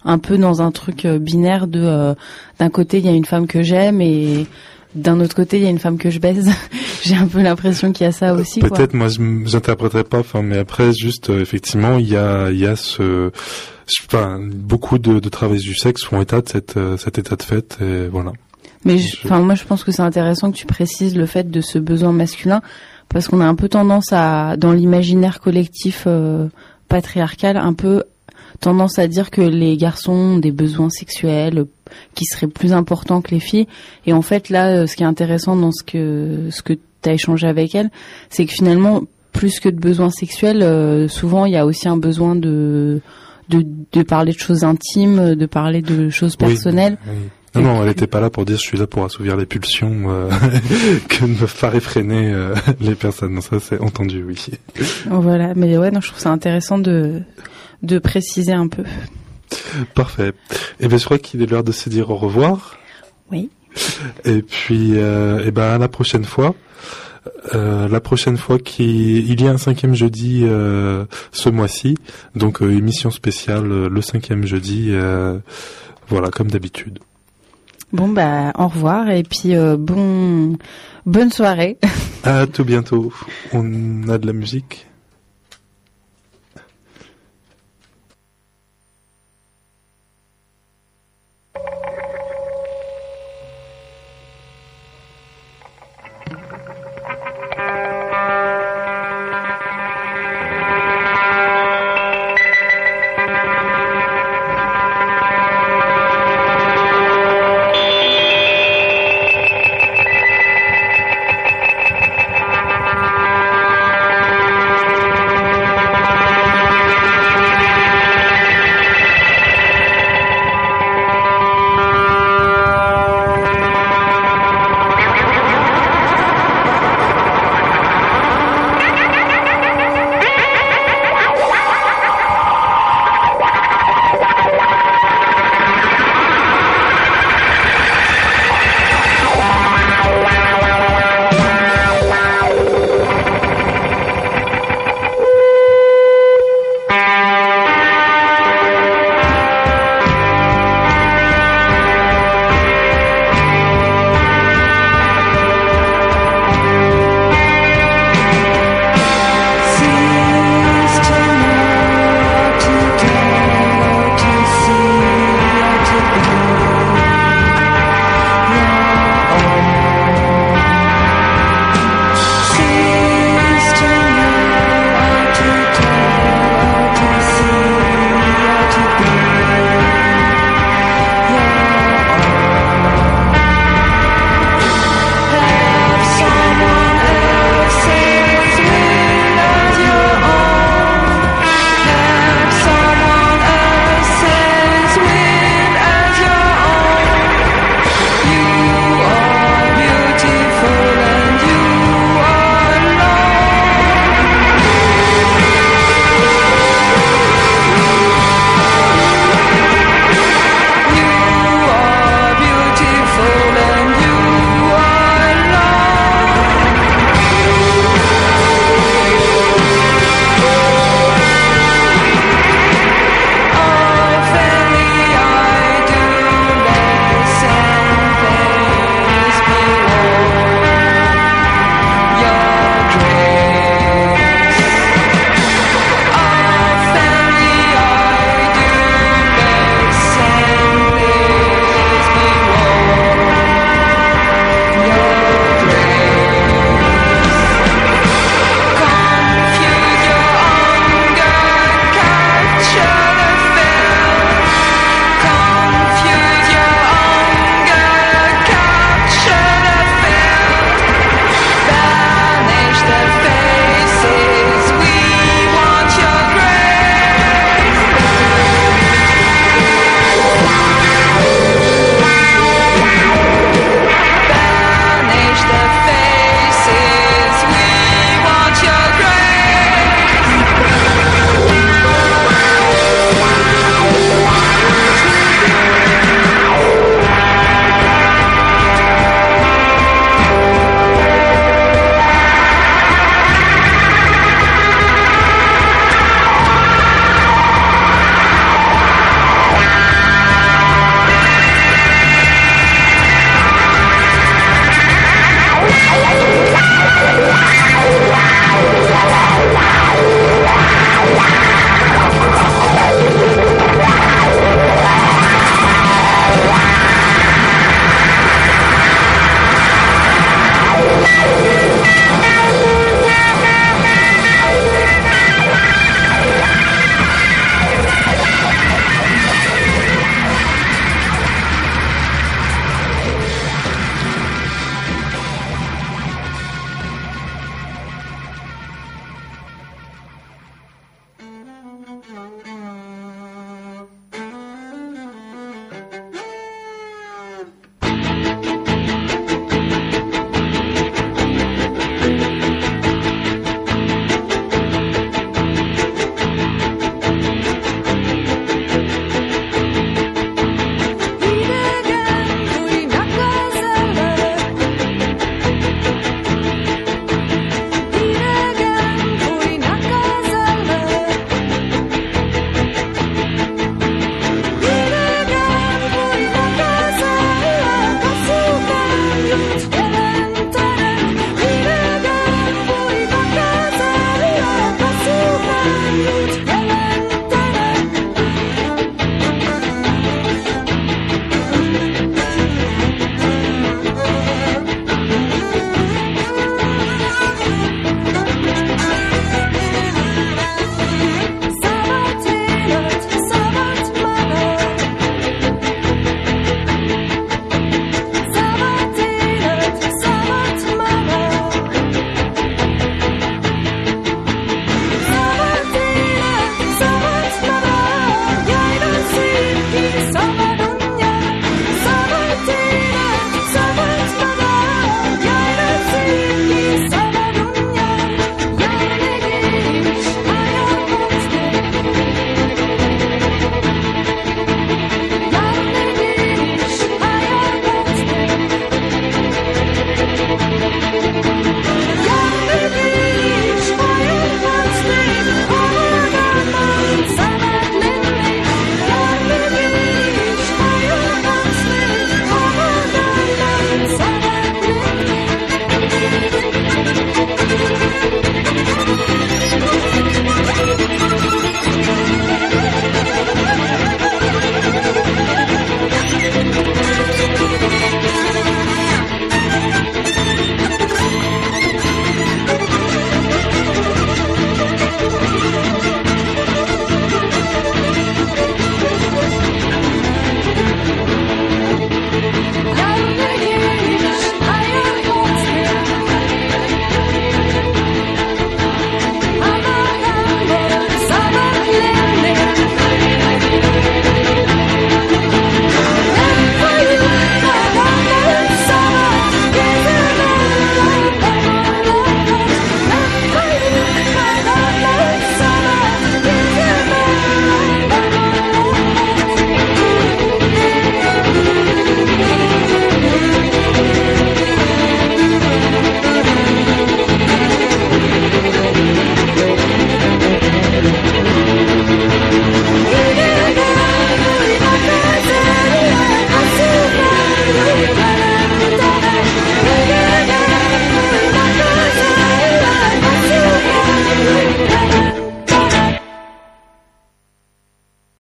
[0.03, 2.16] un peu dans un truc euh, binaire de euh,
[2.60, 4.48] d'un côté il y a une femme que j'aime et
[4.95, 6.49] d'un autre côté il y a une femme que je baise.
[7.03, 8.60] j'ai un peu l'impression qu'il y a ça aussi.
[8.62, 8.70] quoi.
[8.72, 12.49] Peut-être moi je m- j'interpréterais pas enfin mais après juste euh, effectivement il y a
[12.49, 13.32] il y a ce
[14.05, 17.43] enfin beaucoup de, de travailleurs du sexe font état de cette euh, cet état de
[17.43, 18.34] fait et voilà.
[18.84, 21.77] Mais enfin, moi, je pense que c'est intéressant que tu précises le fait de ce
[21.77, 22.61] besoin masculin,
[23.09, 26.47] parce qu'on a un peu tendance à, dans l'imaginaire collectif euh,
[26.88, 28.03] patriarcal, un peu
[28.59, 31.65] tendance à dire que les garçons ont des besoins sexuels euh,
[32.15, 33.68] qui seraient plus importants que les filles.
[34.07, 37.13] Et en fait, là, ce qui est intéressant dans ce que ce que tu as
[37.13, 37.91] échangé avec elle,
[38.30, 41.97] c'est que finalement, plus que de besoins sexuels, euh, souvent il y a aussi un
[41.97, 43.01] besoin de
[43.52, 46.98] de, de parler de choses intimes, de parler de choses personnelles.
[47.07, 47.14] oui.
[47.53, 50.03] Non, non, elle n'était pas là pour dire je suis là pour assouvir les pulsions
[50.10, 50.30] euh,
[51.10, 53.34] que ne peuvent pas réfréner euh, les personnes.
[53.34, 54.45] Non, Ça, c'est entendu, oui.
[55.10, 57.22] Voilà, mais ouais, non, je trouve ça intéressant de,
[57.84, 58.84] de préciser un peu.
[59.95, 60.32] Parfait.
[60.80, 62.78] Et bien, je crois qu'il est l'heure de se dire au revoir.
[63.34, 63.49] Oui.
[64.23, 66.56] Et puis, euh, et ben, à la prochaine fois.
[67.53, 71.95] Euh, la prochaine fois qu'il il y a un cinquième jeudi euh, ce mois-ci,
[72.35, 75.38] donc euh, émission spéciale euh, le cinquième jeudi, euh,
[76.07, 76.98] voilà comme d'habitude.
[77.93, 80.57] Bon bah au revoir et puis euh, bon
[81.06, 81.77] bonne soirée.
[82.23, 83.14] À tout bientôt.
[83.53, 84.88] On a de la musique.